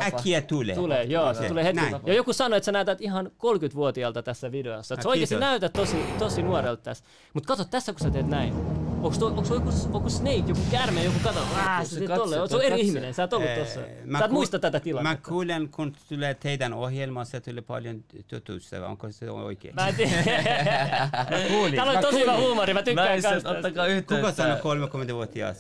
[0.01, 0.75] äkkiä tulee.
[0.75, 1.77] Tulee, joo, se tulee heti.
[1.77, 1.97] näin.
[2.07, 4.95] Ja joku sanoi, että sä näytät ihan 30-vuotiaalta tässä videossa.
[4.95, 7.05] Että sä oikeasti näytät tosi, tosi nuorelta tässä.
[7.35, 8.55] Mutta kato tässä, kun sä teet näin.
[9.03, 12.11] Onko, to, onko joku, joku snake, joku kärme, joku kato, ah, sä Se teet.
[12.11, 13.81] Oot sä toi eri ihminen, sä et ollut tossa.
[14.05, 15.29] mä Sä et ku- muista tätä Mä tilannetta.
[15.29, 18.87] kuulen, kun tulee teidän ohjelma, se tulee paljon tutusta.
[18.87, 19.75] Onko se oikein?
[19.75, 20.13] Mä en tiedä.
[21.49, 23.51] kuulin, Täällä mä on tosi hyvä huumori, mä tykkään kanssa.
[23.51, 24.33] ottakaa Kuka yhteyttä.
[24.33, 25.57] sanoi 30-vuotias?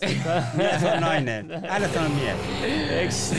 [0.54, 1.50] Minä sanon nainen.
[1.68, 3.34] Älä sano mies.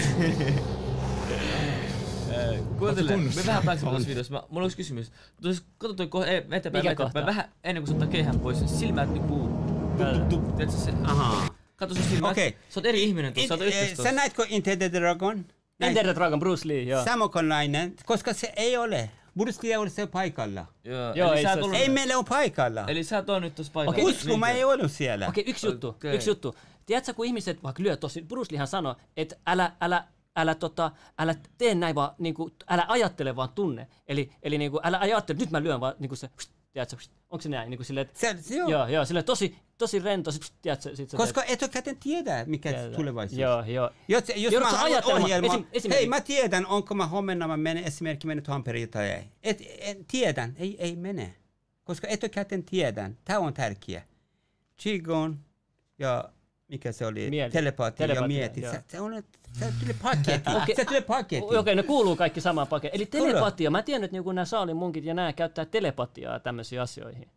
[2.80, 4.34] Kuuntele, me vähän pääsemme tuossa videossa.
[4.34, 5.12] Mä, mulla olisi kysymys.
[5.42, 7.26] Jos katso toi kohta, ei, eteenpäin, Mikä eteenpäin, kohta?
[7.26, 9.50] vähän ennen kuin sä ottaa keihän pois, niin silmät niinku...
[10.30, 10.92] Tup, tup, se?
[11.04, 11.48] Aha.
[11.76, 12.32] Kato sun silmät.
[12.32, 12.58] Okei.
[12.70, 14.12] Sä oot eri ihminen tuossa, sä oot It- eh, yhteys Sä tuossa.
[14.12, 15.46] näitkö Enter the Dragon?
[15.80, 17.04] Enter the Dragon, Bruce Lee, joo.
[17.06, 19.10] Samokonlainen, koska se ei ole.
[19.38, 20.66] Bruce Lee oli se paikalla.
[20.84, 21.78] Joo, Joo, eli ei sä se ollut...
[21.78, 22.84] Ei meillä ole paikalla.
[22.88, 23.96] Eli sä et oo nyt tossa paikalla.
[24.02, 25.28] Okei, Usko, mä ei ollut siellä.
[25.28, 26.56] Okei, yksi juttu, yksi juttu.
[26.86, 30.04] Tiedätkö, kun ihmiset vaikka lyö tosi, Bruce Leehan sanoi, että älä, älä
[30.36, 33.88] älä, tota, älä tee näin vaan, niin kuin, älä ajattele vaan tunne.
[34.08, 36.30] Eli, eli niin kuin, älä ajattele, nyt mä lyön vaan niin kuin se,
[36.72, 36.96] tiedätkö,
[37.30, 38.70] onko se näin, niin kuin silleen, että, Se, se, joo.
[38.70, 43.40] joo, joo, silleen tosi, tosi rento, sit, tiedätkö, sit Koska etukäteen tiedää, mikä teet- tulevaisuus.
[43.40, 43.92] Joo, joo.
[44.08, 47.58] Jos, jos Joudutko mä haluan ohjelmaa, esim- esimerkiksi- hei mä tiedän, onko mä huomenna mä
[47.58, 49.24] menen esimerkiksi mennyt Hamperiin tai ei.
[49.44, 51.36] Et, en, tiedän, ei, ei mene.
[51.84, 54.04] Koska etukäteen tiedän, tämä on tärkeä.
[54.84, 55.36] Qigong
[56.00, 56.30] ja
[56.68, 58.62] mikä se oli, telepatia, ja mieti.
[58.62, 58.74] joo.
[58.74, 59.24] Se, se, on,
[59.54, 60.76] se tulee paketti, Okei.
[60.76, 61.46] se tulee paketti.
[61.46, 62.96] Okei, okay, ne kuuluu kaikki samaan pakettiin.
[63.02, 67.30] Eli telepatia, mä tiedän, että niinku nämä saalin munkit ja nämä käyttää telepatiaa tämmöisiin asioihin.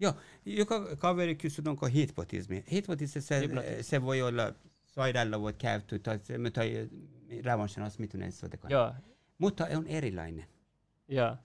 [0.00, 0.14] Joo,
[0.46, 2.64] joka kaveri kysyy, onko hypnotismi.
[2.72, 3.82] Hypnotismi se, Hypnotismi.
[3.82, 4.52] se voi olla
[4.86, 6.18] sairaalla voi käyttää tai,
[6.52, 6.88] tai
[7.44, 8.46] rauhansana asmittuneessa.
[8.68, 8.92] Joo,
[9.38, 10.44] Mutta on erilainen.
[11.08, 11.36] joo.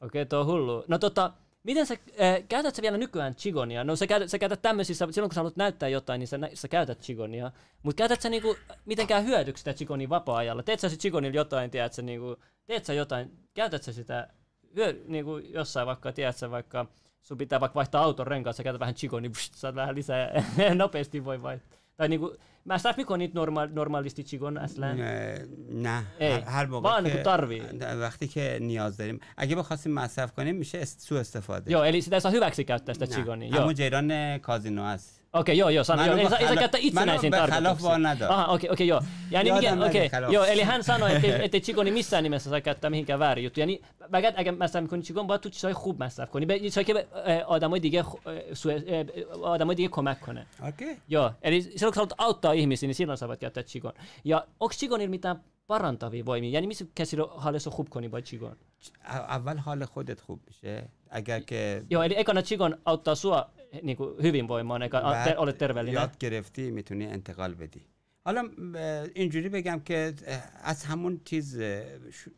[0.00, 0.84] Okei, okay, tuo on hullu.
[0.88, 1.32] No tota,
[1.64, 3.84] miten sä, äh, käytät sä vielä nykyään chigonia?
[3.84, 6.68] No sä käytät, sä käytät tämmöisissä, silloin kun sä haluat näyttää jotain, niin sä, sä
[6.68, 7.52] käytät chigonia.
[7.82, 10.62] Mutta käytät sä niinku mitenkään hyödyksi sitä chigonia vapaa-ajalla?
[10.62, 12.36] Teet sä chigonilla jotain, tiedät sä niinku,
[12.66, 14.28] teet sä jotain, käytät sä sitä
[14.76, 16.86] hyö, niinku jossain vaikka, tiedät sä vaikka,
[17.20, 20.44] sun pitää vaikka vaihtaa auton renkaat, sä käytät vähän chigonia, pst, saat vähän lisää
[20.74, 21.78] nopeasti voi vaihtaa.
[21.98, 22.30] تا نگو
[22.66, 24.92] مصرف می‌کنید نورمال نورمالیستی چیگون اصلا؟
[25.72, 26.06] نه.
[26.46, 27.22] هر موقع که
[27.86, 29.20] وقتی که نیاز داریم.
[29.36, 31.70] اگه بخواستیم مصرف کنیم میشه سوء استفاده.
[31.70, 35.68] یا الیسی در هیو وکسی کرد دست چیگونی؟ یا؟ همون جیران کازینو است اوکی یا
[35.68, 40.44] ایتس نایس اذا تارگت خلاف با آها اوکی اوکی یو یعنی میگه اوکی یو یا
[40.44, 43.80] الهن سن ات چی کنی میسنی مثلا کتا میگه که وری تو یعنی
[44.12, 47.06] بگات اگه مثلا می‌کنی چیکار باید تو چیزای خوب مصرف کنی به چیزایی که
[47.46, 48.04] آدمای دیگه
[48.54, 48.80] سو
[49.42, 52.94] آدمای دیگه کمک کنه اوکی یو الی یا eli silloin kun haluat auttaa ihmisiä, niin
[52.94, 53.96] silloin saavat käyttää Qigong.
[54.24, 54.46] Ja
[55.08, 55.36] میتا
[55.68, 58.56] پارانتا وی وای می یعنی میشه کسی رو حالش خوب کنی با چیگون
[59.04, 60.82] اول حال خودت خوب میشه
[61.14, 61.60] اگر که
[61.90, 63.50] Joo, eli ekana Chigon auttaa sua
[63.82, 65.94] niin kuin hyvinvoimaan, eikä te, olet terveellinen.
[65.94, 67.82] یاد گرفتی می‌تونی انتقال بدی
[68.24, 68.42] حالا
[69.14, 70.14] اینجوری بگم که
[70.62, 71.60] از همون چیز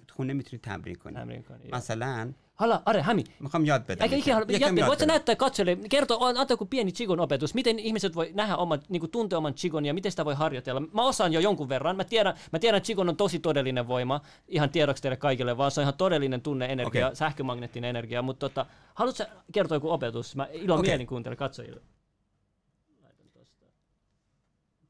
[0.09, 1.75] خونه می‌تونی تمرین کنی kanssa, joo.
[1.77, 3.25] مثلا Hala, are, hami.
[3.39, 4.05] Mä kam jatpeta.
[4.05, 8.15] Eikä ikinä halua Voit sä näyttää katsojalle, kerto, antaa joku pieni chigon opetus, miten ihmiset
[8.15, 10.81] voi nähdä oman, niinku tuntea oman chigon ja miten sitä voi harjoitella.
[10.81, 11.97] Mä osaan jo jonkun verran.
[11.97, 15.71] Mä tiedän, mä tiedän että chigon on tosi todellinen voima, ihan tiedoksi teille kaikille, vaan
[15.71, 17.17] se on ihan todellinen tunneenergia, okay.
[17.17, 18.23] sähkömagneettinen energia.
[18.23, 20.37] Mutta tota, haluatko kertoa joku opetus?
[20.37, 20.87] Mä ilo okay.
[20.87, 21.81] mielin kuuntelen katsojille.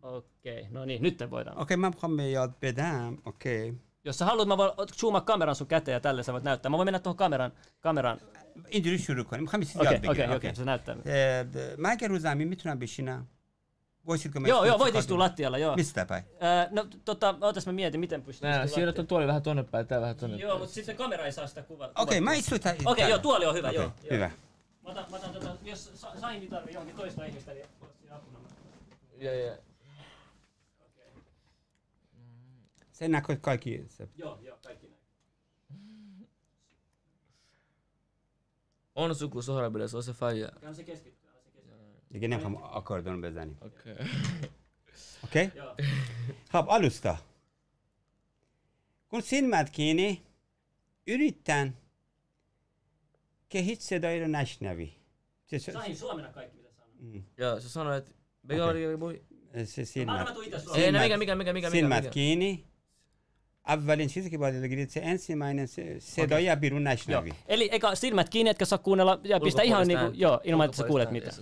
[0.02, 1.56] Okei, okay, no niin, nyt voidaan.
[1.58, 2.82] Okei, okay, mä haluan jatpeta.
[3.24, 3.70] Okei.
[3.70, 3.85] Okay.
[4.05, 6.69] Jos sä haluat, mä voin zoomaa kameran sun käteen ja tälle sä voit näyttää.
[6.69, 8.17] Mä voin mennä tuohon kameran, kameran.
[8.71, 10.55] اینجوری شروع کنیم میخوام یه چیزی Okei, یاد okei, بگیرم okei, اوکی.
[10.55, 10.95] se näyttää.
[11.05, 13.27] اه، د- من اگه رو زمین میتونم بشینم
[14.05, 15.19] وایسید که من Joo, خودم joo, voit چیکار istua کنم.
[15.19, 15.75] lattialla, joo.
[15.75, 16.23] Mistä päin?
[16.39, 18.93] Ää, no tota, ootas mä mietin, miten pystyy Nää, istua siirrät lattialla.
[18.95, 20.59] ton tuoli vähän tonne päin, tää vähän tonne Joo, päin.
[20.59, 21.89] mutta sitten se kamera ei saa sitä kuvaa.
[21.97, 23.09] Okei, mä istun tä- Okei, täällä.
[23.09, 23.91] joo, tuoli on hyvä, Okei, joo.
[24.03, 24.11] joo.
[24.15, 24.31] hyvä.
[24.83, 28.15] Mä otan, mä otan tota, jos Sa- Saini tarvii johonkin toista ihmistä, niin oot siinä
[28.15, 28.39] apuna.
[29.19, 29.53] Ja, ja.
[32.96, 33.86] Sen näkyy kaikki.
[34.16, 35.02] Joo, joo, kaikki näkö.
[38.94, 40.48] On suku Sohrabille, se on se faja.
[40.60, 41.80] Kan se keskittyä, se keskittyy.
[42.10, 43.46] Ja kenen akkordon bezani.
[43.50, 43.92] Niin- Okei.
[43.92, 44.06] Okay.
[45.24, 45.46] Okei?
[45.46, 45.86] Okay?
[46.52, 47.16] Hab alusta.
[49.08, 50.26] Kun silmätkiini
[51.06, 51.76] yritän
[53.48, 54.96] kehitse doilu näsnävi.
[55.72, 56.92] Sain suomena kaikki mitä sanoin.
[56.98, 57.24] Mm.
[57.36, 58.12] Joo, se sanoi, että...
[58.44, 59.66] Okay.
[59.66, 60.28] Se silmät.
[60.74, 61.70] Ei, no mikä, mikä, mikä, mikä, mikä.
[61.70, 62.75] Silmät kiinni.
[63.66, 67.32] اولین چیزی که باید یاد بگیرید چه انسی ماینس صدای از بیرون نشنوی.
[67.48, 70.98] یعنی اگه سیلمت کینه که ساکو نه یا بیست ایها نه یا اینو مت ساکو
[70.98, 71.40] لات میت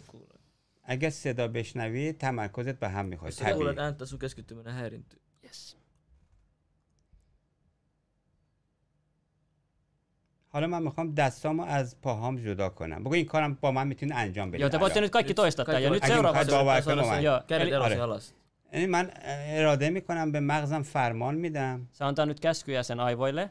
[0.84, 5.04] اگه صدا بشنوی تمرکزت به هم می‌خواد ساکو لات انت سو کسکت من هرینت
[5.42, 5.74] یس
[10.48, 13.04] حالا من می‌خوام دستامو از پاهام جدا کنم.
[13.04, 14.62] بگو این کارم با من می‌تونه انجام بده آره.
[14.62, 17.44] یا تو باتنت کاکی تو استاتا یا نوت سرو باشه یا.
[17.48, 18.32] کاری درو خلاص.
[18.74, 19.10] یعنی من
[19.58, 23.50] اراده می‌کنم به مغزم فرمان میدم Se antaa nyt käskyjä sen aivoille.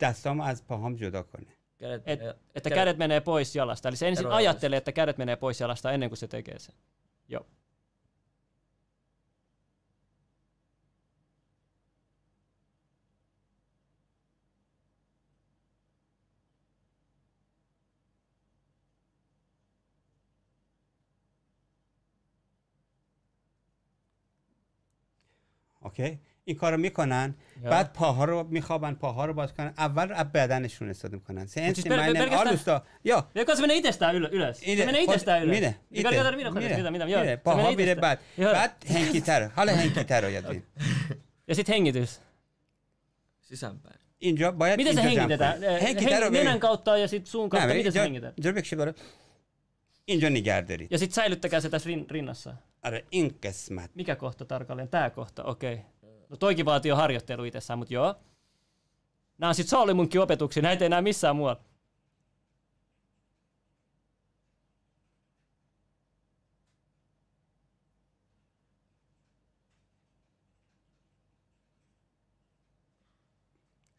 [0.00, 1.56] دستامو از پاهام جدا کنه
[2.06, 2.20] Et,
[2.54, 3.88] että kädet menee pois jalasta.
[3.88, 6.74] Eli se ensin ajattelee, että kädet menee pois jalasta ennen kuin se tekee sen.
[7.28, 7.46] Joo.
[25.98, 27.68] اوکی؟ این کارو می‌کنن yeah.
[27.68, 29.74] بعد پاها رو میخوابن پاها رو باز کنن.
[29.78, 31.46] اول از بدنشون استفاده می‌کنن.
[31.46, 33.28] سن من آلوستا یا.
[33.34, 34.48] من ایت استا اول.
[34.86, 35.50] من ایت استا اول.
[35.50, 39.48] میره میره پاها میره بعد بعد هنگیتر.
[39.48, 40.62] حالا هنگیتر رو یاد بگیر.
[41.48, 42.06] یسی تنگی
[43.40, 43.56] سی
[44.18, 47.92] اینجا باید میده اینجا هنگیtetään هنگیtetään nenän kautta ja sit میده kautta miten
[48.40, 48.94] جربکشی hengitetään
[50.04, 50.88] اینجا نگهداری.
[50.90, 52.52] یا سیت سایلوتتکه سه تاس ریناسا
[52.85, 52.87] rinnassa.
[52.87, 54.87] آره این قسمت Mikä kohta tarkalleen?
[54.89, 55.73] Tää kohta, okei.
[55.73, 55.85] Okay.
[56.29, 58.15] No toikin vaatii jo harjoittelu itsessään, mutta joo.
[59.37, 61.61] Nämä on sit Saalimunkin opetuksia, näitä ei näe missään muualla.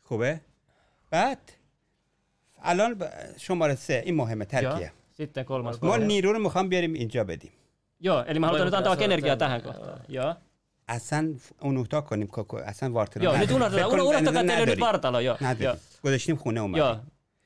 [0.03, 0.41] خوبه
[1.11, 1.39] بعد
[2.65, 4.51] الان ب- شماره سه این مهمه Joo.
[4.51, 5.77] ترکیه Sitten kolmas.
[5.83, 6.07] ما kohde.
[6.07, 7.53] نیرو رو میخوام بیاریم اینجا بدیم
[8.00, 10.00] Joo, eli mä haluan nyt antaa vaikka energiaa tähän kohtaan.
[10.08, 10.36] Joo.
[10.90, 15.20] اصلا اون اتاق کنیم کوکو اصلا وارتر Joo, nyt unohdetaan, uno- unohtakaa teille nyt vartalo,
[15.20, 15.38] joo.
[15.60, 15.76] joo.
[16.04, 16.98] گذاشتیم خونه اومدیم Joo.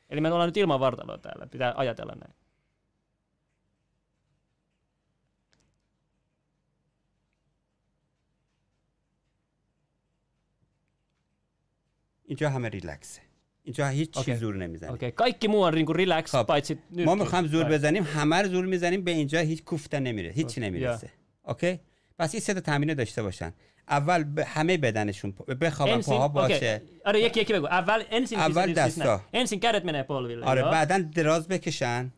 [0.10, 2.34] Eli me ollaan nyt ilman vartaloa täällä, pitää ajatella näin.
[12.30, 13.22] اینجا همه ریلکسه
[13.64, 14.32] اینجا هیچ اوکی.
[14.32, 16.46] چیز زور نمی‌زنیم Okei, kaikki muu on niinku relax, خب.
[16.48, 16.76] paitsi.
[17.06, 20.62] ما می‌خوایم زور بزنیم همه رو زور می‌زنیم به اینجا هیچ کوفته نمیره اوکی.
[20.62, 21.10] نمی‌رسه
[21.44, 21.80] اوکی
[22.20, 23.54] پس این سه تا تمرین داشته باشن
[23.88, 26.28] اول به همه بدنشون بخوابن پاها.
[26.28, 27.44] باشه Jekki,
[27.80, 29.20] Äväl, ensin, Äväl siis, siis, tästä.
[29.34, 29.42] näin.
[29.42, 30.44] ensin kädet menee polville.
[30.44, 30.62] آره.
[30.62, 32.12] بعدا دراز بکشن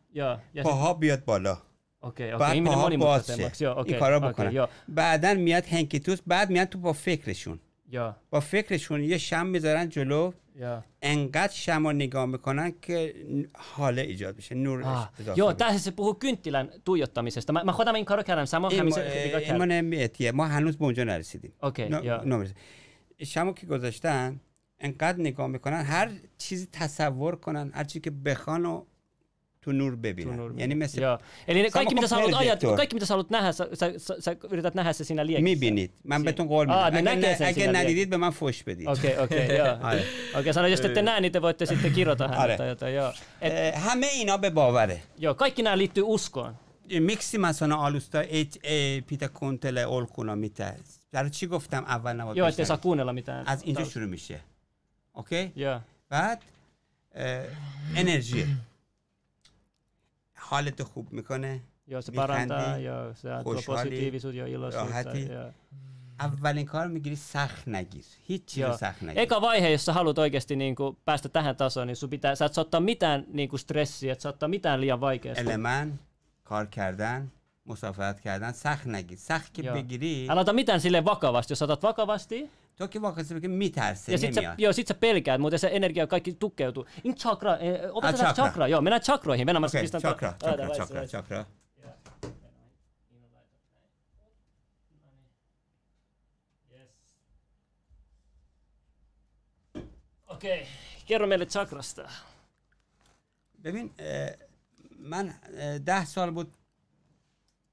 [0.63, 1.57] پاها بیاد بالا
[2.01, 3.31] okei, okei, بعد پاها باز.
[3.31, 7.59] شه این کارا بکنن بعدا میاد هنکیتوس بعد میاد تو با فکرشون
[7.93, 10.63] joo, با فکرشون یه شم می‌ذارن جلو joo.
[11.01, 13.13] انقدر شم رو نگاه می‌کنن که
[13.55, 15.53] حاله ایجاد بشه نور Ah, joo, بشه.
[15.53, 17.53] tässä se puhuu kynttilän tuijottamisesta.
[17.53, 20.83] Mä, mä hoitan min karokäärän sama این hämis ما- این ما نمیتیه ما هنوز به
[20.85, 22.25] اونجا نرسیدیم joo.
[22.25, 22.55] نمی‌رسیم.
[23.23, 24.39] شمو که گذاشتن
[24.79, 28.83] انقدر نگاه می‌کنن هر چیزی تصور کنن هر چیزی که بخوان و
[29.64, 30.32] tu nur bebinä.
[30.32, 30.61] To nurme.
[30.61, 31.20] Ja nimessä, Joo.
[31.47, 34.16] Eli ne kaikki, mitä sä haluat ajatella, kaikki, mitä sä haluat nähdä, sä, sä, sä,
[34.20, 35.43] sä yrität nähdä se siinä liekissä.
[35.43, 35.91] Mi binit.
[36.03, 36.74] Mä beton kolme.
[36.74, 38.88] Ah, ne näkee sen siinä näin dit, mä fosh bedit.
[38.88, 39.78] Okei, okei, joo.
[40.39, 43.14] Okei, sano, jos te ette näe, niin te voitte sitten kirjoita hänelle tai jotain, joo.
[43.41, 45.01] Et, Hämeen abe bavare.
[45.18, 46.55] Joo, kaikki nämä liittyy uskoon.
[46.99, 48.59] Miksi mä sanon alusta, et
[49.07, 50.76] pitää kuuntele olkuna mitään?
[51.14, 54.39] برای چی گفتم اول نباید یا اتساکون میتن Az اینجا شروع میشه
[55.11, 55.82] اوکی yeah.
[56.09, 56.39] بعد
[57.95, 58.45] انرژی
[60.54, 65.30] حالت خوب می‌کنه یا سپرنده یا خوشحالی یا راحتی.
[66.20, 69.20] اولین کار می‌گیری سخت نگیر هیچ چیز سخت نگیر.
[69.20, 73.26] ایک وایه یسا حالوت اوگستی نینکو پاستا تهن تاسا نی سو پیتا سات ساتا میتن
[73.34, 75.99] نینکو استرسی ات ساتا میتن لیا وایگست المن
[76.43, 77.32] کار کردن
[77.66, 79.18] مسافرت کردن سخت نگیر.
[79.18, 83.47] سخت که بگیری الان تا میتن سیله واکا واستی سات واکا واستی؟ Toki vaikka se
[83.47, 86.86] miterse, ja sit sä, joo, sit sä pelkäät, muuten se energia kaikki tukeutuu.
[87.03, 88.34] In chakra, eh, opeta ah, chakra.
[88.34, 88.67] chakra.
[88.67, 89.45] joo, mennään chakroihin.
[89.45, 91.45] Mennään okay, chakra, chakra, ta- chakra, chakra, chakra, chakra.
[100.28, 100.71] Okei, okay.
[101.05, 102.09] kerro meille chakrasta.
[103.61, 104.38] Bevin, eh,
[104.99, 106.32] man äh, 10 saal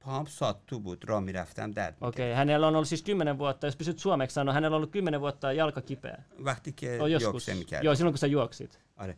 [0.05, 2.37] Paham sattuvut, Romi Räftän Okei, okay.
[2.37, 5.53] hänellä on ollut siis 10 vuotta, jos pysyt suomeksi sanoa, hänellä on ollut 10 vuotta
[5.53, 6.23] jalka kipeä.
[6.45, 8.81] Vähtikö oh, juoksen Joo, silloin kun sä juoksit.
[8.97, 9.17] Are.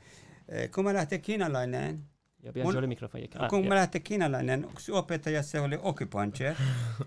[0.48, 2.04] Eh, kun mä lähtin kiinalainen,
[2.42, 3.28] ja mun, se oli mikrofoni.
[3.38, 3.68] Ah, kun ja.
[3.68, 6.56] mä lähtin kiinalainen, yksi opettaja, se oli acupuncture.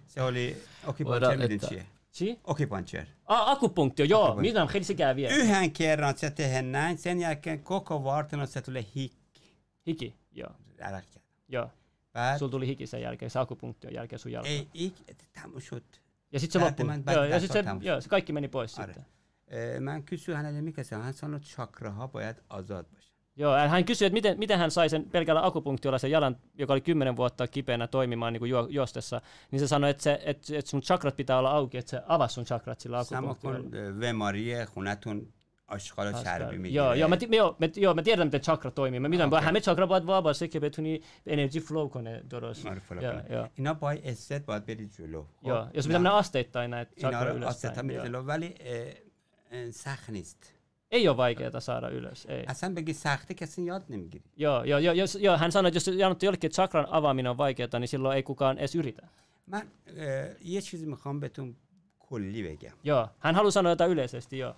[0.07, 0.57] se oli
[0.87, 1.85] acupuncture.
[2.11, 2.39] Si?
[2.43, 3.07] Acupuncture.
[3.25, 4.35] Ah, akupunktio, joo.
[4.35, 5.35] Mitä on se käy vielä?
[5.35, 9.55] Yhden kerran se tehdään näin, sen jälkeen koko vartalo se tulee hikki.
[9.87, 10.49] Hiki, joo.
[10.81, 11.03] Älä
[11.47, 11.69] Joo.
[12.15, 12.39] Päät.
[12.39, 14.49] Sulla tuli hiki sen jälkeen, se akupunktion jälkeen sun jalka.
[14.49, 14.93] Ei, ik,
[15.41, 16.01] tamusut.
[16.31, 17.13] Ja sitten se loppui.
[17.13, 18.93] Joo, ja sit se, joo, se kaikki meni pois Are.
[18.93, 19.83] sitten.
[19.83, 21.03] Mä kysy hänelle, mikä se on.
[21.03, 22.85] Hän sanoi, että chakra hapojat azad
[23.37, 26.81] Joo, hän kysyi, että miten, miten hän sai sen pelkällä akupunktiolla sen jalan, joka oli
[26.81, 30.71] kymmenen vuotta kipeänä toimimaan niin kuin juo, juostessa, niin se sanoi, että, se, että, että
[30.71, 33.57] sun chakrat pitää olla auki, että se avasi sun chakrat sillä akupunktiolla.
[33.57, 34.87] Sama kuin äh, vemarie, kun
[35.67, 37.07] آشغال چربی یا یا
[37.75, 40.59] یا متی ادم ته چاکرا توئی می میدان با همه چاکرا باید وا باشه که
[40.59, 42.65] بتونی انرژی فلو کنه درست.
[42.65, 42.81] آره،
[43.29, 45.23] یا اینا با استت باید بری جلو.
[45.41, 46.13] خب، یا اسمی نه.
[46.13, 48.55] استت تا نه چاکرا استت می جلو ولی
[49.71, 50.51] سخت نیست.
[50.89, 52.43] ای یا وای که تا سارا یلس ای.
[52.43, 54.23] اصلا بگی سختی کسی یاد نمی‌گیره.
[54.37, 57.67] یا یا یا یا هان سان جس یان تو یلک چاکرا اوا مینا وای که
[57.67, 59.03] تا نه سیلو ای کوکان اس یریتا
[59.47, 59.63] من
[60.43, 61.55] یه چیزی می‌خوام بهتون
[61.99, 62.73] کلی بگم.
[62.83, 63.11] یا.
[63.19, 64.55] هن هالو سان تا یلس استی یا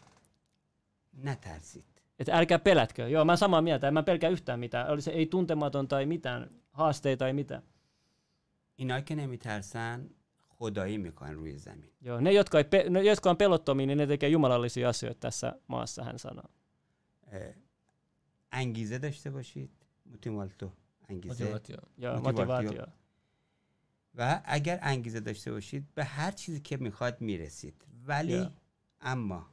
[1.24, 1.84] نترسید
[2.20, 3.08] Että älkää pelätkö.
[3.10, 4.90] Joo, mä oon samaa mieltä, en mä pelkää yhtään mitään.
[4.90, 7.64] Oli se ei tuntematon tai mitään, haasteita tai mitään.
[8.80, 10.10] اینایی که نمیترسن
[10.50, 14.08] خدایی می‌کنن روی زمین Joo, ne jotka, ei pe- ne, jotka on pelottomia, niin ne
[14.08, 16.50] tekee jumalallisia asioita tässä maassa, hän sanoo.
[17.32, 17.54] اه،
[18.52, 19.72] انگیزه داشته باشید
[20.06, 20.70] موتیوالتو
[21.10, 21.78] انگیزه Motivaatio.
[21.98, 22.72] Joo, Motivaatio.
[22.72, 22.88] motivaatio.
[24.16, 28.50] و اگر انگیزه داشته باشید به هر چیزی که می‌خواد می‌رسید ولی Yeah.
[29.02, 29.46] اما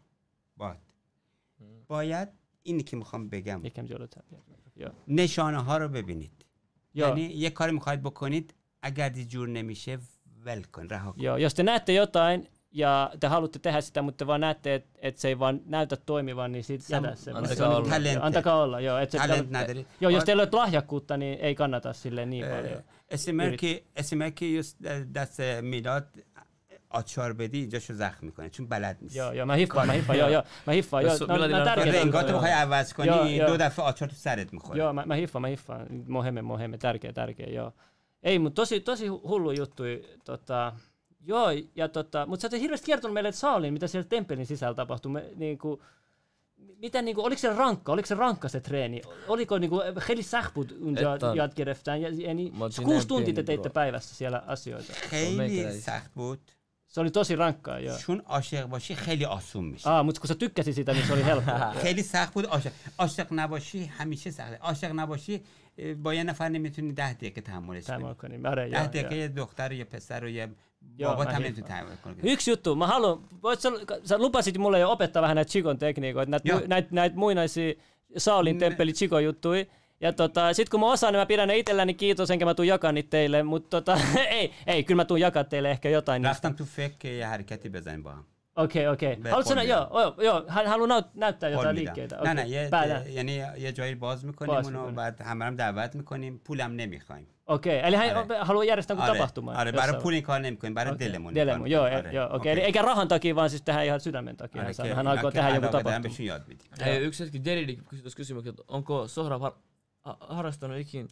[1.89, 2.29] باید
[2.62, 3.95] اینی که می‌خوام بگم tabii.
[4.81, 4.91] Joo.
[5.09, 6.45] نشانه ها رو ببینید.
[6.95, 9.99] یعنی یه کاری می‌خواید بکنید اگر دی جور نمیشه
[10.45, 14.19] ول کن رها کن Joo, jos te näette jotain ja te haluatte tehdä sitä, mutta
[14.19, 17.31] te vaan näette, että et se ei vaan näytä toimivan, niin sit jätä se.
[17.31, 17.89] antakaa olla.
[17.89, 18.19] Talent.
[18.23, 18.99] Antakaa olla, joo.
[18.99, 19.87] Et se, Talent näyteli.
[20.01, 22.83] joo, jos teillä on lahjakkuutta, niin ei kannata sille niin paljon.
[23.15, 24.77] اسمرکی اسمرکی just
[25.15, 26.07] دست میلاد
[26.95, 30.93] آچار بدی اینجاشو زخم می‌کنه چون بلد نیست یا یا محیف محیف یا یا محیف
[30.93, 31.17] یا
[31.77, 35.71] رنگات رو عوض کنی دو دفعه آچار تو سرت می‌خوره یا محیف محیف
[36.09, 37.73] مهمه مهمه درگه درگه یا
[38.25, 40.73] ای مو توسی توسی هولو یوتوی tota
[41.27, 44.75] Joo, ja tota, mutta sä oot hirveästi kertonut meille, että saaliin, mitä siellä temppelin sisällä
[44.75, 45.13] tapahtui.
[45.13, 45.81] Me, niin kuin,
[46.79, 49.03] mitä, niin kuin, oliko se rankka, oliko se rankka se treeni?
[49.29, 50.75] Oliko niin kuin, heli sähput
[51.35, 52.03] jatkereftään?
[52.03, 52.53] Ja, ja, niin,
[52.85, 54.93] kuusi tuntia te teitte päivässä siellä asioita.
[55.13, 56.41] Heli sähput.
[56.95, 57.99] سخت بود Se oli tosi rankkaa, joo.
[57.99, 61.25] چون عاشق باشی خیلی آسون میشه Aa, mutta kun sä tykkäsit sitä, niin se oli
[61.25, 61.75] helppoa.
[61.83, 65.41] خیلی سخت بود عاشق عاشق نباشی همیشه سخته عاشق نباشی
[66.03, 69.17] با یه نفر نمی‌تونی ده دقیقه تحملش کنی on niin, mä ده دقیقه.
[69.17, 70.49] یه دختر و یه پسر و یه
[70.99, 71.43] بابا هم.
[71.43, 73.69] نمی‌تونی تحمل کنی Yksi juttu, mä haluan, voit sä,
[74.05, 76.61] sä lupasit mulle jo opettaa vähän näitä Chikon tekniikoita, näitä, Joo.
[76.61, 77.75] mu, näitä, näitä muinaisia
[78.17, 79.67] Saulin temppeli Chikon juttui.
[80.04, 82.68] Ja tota, sit kun mä osaan, niin mä pidän ne itselläni kiitos, enkä mä tuun
[82.68, 83.98] jakaa niitä teille, mutta tota,
[84.30, 86.48] ei, ei, kyllä mä tuun jakaa teille ehkä jotain niistä.
[86.50, 88.24] رفتم تو فکر که یه حرکتی بزنیم با هم
[88.56, 89.16] Okei, okei.
[89.16, 89.90] Be- Haluatko sä, nä- Polmilla.
[89.92, 91.80] joo, joo, joo, hän haluaa näyt, näyttää قول jotain میدم.
[91.80, 92.16] liikkeitä.
[92.24, 93.10] نه نه Okei, یه päällä.
[93.10, 94.96] یعنی یه جایی باز میکنیم باز اونو می‌کنیم.
[94.96, 98.38] بعد همه هم دعوت میکنیم پولم نمیخوایم Okei, eli hän Are.
[98.50, 99.56] haluaa järjestää jonkun آره tapahtuman.
[99.56, 102.14] آره برای jossain- پول این کار نمیکنیم برای Okei, دلمون این Delemun, کار joo, می‌کنیم.
[102.16, 102.36] joo, آره.
[102.36, 102.52] okei.
[102.52, 104.62] Eli eikä rahan takia, vaan siis tehdään ihan sydämen takia.
[104.62, 104.94] آره Hän, که sanoi.
[104.96, 106.02] hän اینا aikoo که tehdä jonkun علاقه دارن tapahtuman.
[106.04, 109.58] بهشون یاد میدیم Ei, yksi hetki Derili kysyisi kysymyksen, että onko Sohrab har, ha-
[110.20, 111.08] harrastanut ikin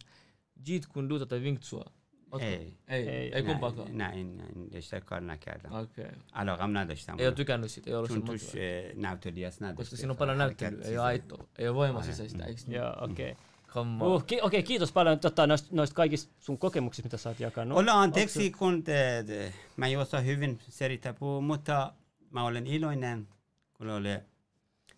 [0.68, 1.90] Jeet Kunduta tai Wing Tsuta?
[2.32, 2.46] Ootko?
[2.46, 2.74] Ei.
[2.88, 3.34] Ei, Ei.
[3.34, 3.98] ei نه kumpaakaan.
[3.98, 6.16] نه این این رشته کار نکردم Okei.
[6.32, 8.60] علاقم نداشتم Ei ole tykännyt siitä, ei ollut چون sen توش motivaatio.
[8.60, 12.60] اه، نوتلیاس نداشت Koska siinä on paljon näyttelyä, ei ole aitoa, ei ole voimasisäistä, eikö
[12.66, 12.76] niin?
[12.76, 13.36] Joo, okei.
[13.74, 14.06] Homma.
[14.06, 17.78] Uh, ki- okei, kiitos paljon tota, noista, noista kaikista sun kokemuksista, mitä sä oot jakanut.
[17.78, 21.92] Olla anteeksi, kun te, te, mä ei osaa hyvin selittää puhua, mutta
[22.30, 23.28] mä olen iloinen,
[23.74, 24.08] kun oli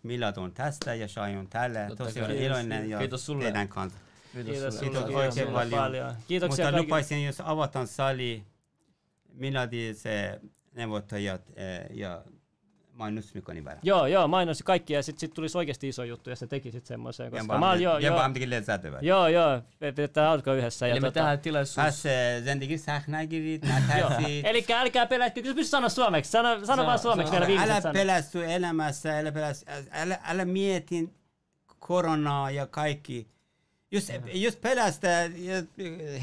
[0.06, 1.86] Milad on tästä ja Shai on täällä.
[1.88, 2.28] Totta Tosi kai.
[2.28, 3.42] olen iloinen ja Kiitos sulle.
[3.44, 3.98] teidän kanssa.
[4.32, 4.78] Kiitos Kiitos sulle.
[4.78, 5.80] sulle, Kiitos kiitos oikein sulle paljon.
[5.80, 6.14] paljon.
[6.28, 6.82] Kiitoksia Mutta kaikille.
[6.82, 8.44] lupaisin, jos avataan sali
[9.34, 10.40] Miladin se
[10.74, 12.22] neuvottajat eh, ja
[12.96, 16.04] mainos nyt on niin ihan Joo, joo, mainosti kaikki ja sitten sit tulisi oikeasti iso
[16.04, 17.30] juttu ja se teki sitten semmoisen.
[17.30, 18.18] Koska ja mä, joo, ja joo.
[18.18, 20.86] ammattikin letsat Joo, joo, pidetään alkaa yhdessä.
[20.86, 21.76] Ja me tota- tehdään tilaisuus.
[21.76, 24.46] Päs, eh, sen teki sähnäkivit, nätäsit.
[24.46, 28.52] Eli älkää pelätkö, kyllä pysty sanoa suomeksi, sano, sano vaan suomeksi vielä viimeiset Älä pelästy
[28.52, 31.10] elämässä, älä, pelästy, älä, älä mieti
[31.78, 33.28] koronaa ja kaikki.
[33.90, 35.08] Jos, jos pelästä,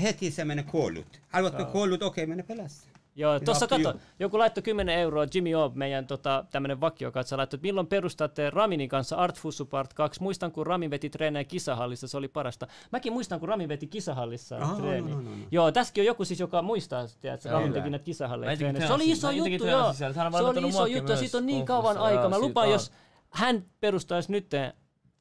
[0.02, 1.22] heti se menee koulut.
[1.28, 2.93] Haluatko koulut, okei, okay, mene pelästä.
[3.16, 7.68] Joo, tuossa kato, joku laittoi 10 euroa, Jimmy O, meidän tota, tämmönen vakiokatsa, laittoi, että
[7.68, 10.22] milloin perustatte Raminin kanssa Art Fussu Part 2.
[10.22, 12.68] Muistan, kun Ramin veti treenejä kisahallissa, se oli parasta.
[12.92, 15.12] Mäkin muistan, kun Ramin veti kisahallissa Aha, treeni.
[15.12, 15.46] no, no, no, no.
[15.52, 18.88] Joo, tässäkin on joku siis, joka muistaa, tiedät, että Ramin teki näitä kisahalleja treenejä.
[18.88, 19.88] Se oli iso mä itsekin juttu, joo.
[19.88, 20.06] on Se
[20.38, 22.30] oli iso juttu siitä on niin kauan aikaa.
[22.30, 22.92] Mä lupaan, jos
[23.30, 24.48] hän perustaisi nyt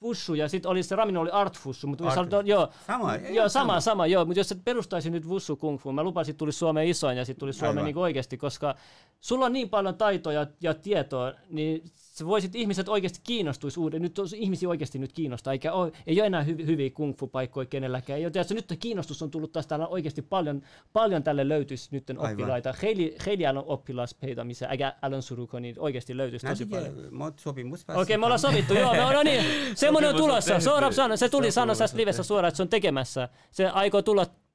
[0.03, 3.16] Fussu ja sitten olisi se Ramin oli Art Fussu, mutta jos Art- haluat- joo, Sama,
[3.16, 6.38] Joo, sama, sama, joo, mutta jos sä perustaisit nyt Wussu Kung Fu, mä lupasin, että
[6.38, 8.74] tulisi Suomeen isoin ja sitten tulisi Suomeen niin oikeasti, koska
[9.20, 11.82] sulla on niin paljon taitoja ja tietoa, niin
[12.12, 16.20] sä voisit ihmiset oikeasti kiinnostuisi uuden, nyt on ihmisiä oikeasti nyt kiinnostaa, eikä ole, ei
[16.20, 18.18] ole enää hy, hyviä kung fu paikkoja kenelläkään.
[18.18, 22.10] Ei ole, tiedätkö, nyt kiinnostus on tullut taas täällä oikeasti paljon, paljon tälle löytyisi nyt
[22.16, 22.74] oppilaita.
[22.82, 26.94] Heili, heili on oppilaspeita, missä äkä älän suruko, niin oikeasti löytyisi tosi paljon.
[27.10, 29.44] Mä sopimus Okei, me ollaan sovittu, joo, no, no niin,
[29.74, 30.60] semmoinen on tulossa.
[30.90, 33.28] sanoi, se tuli sanoa tässä livessä suoraan, että se on tekemässä.
[33.50, 34.26] Se aikoo tulla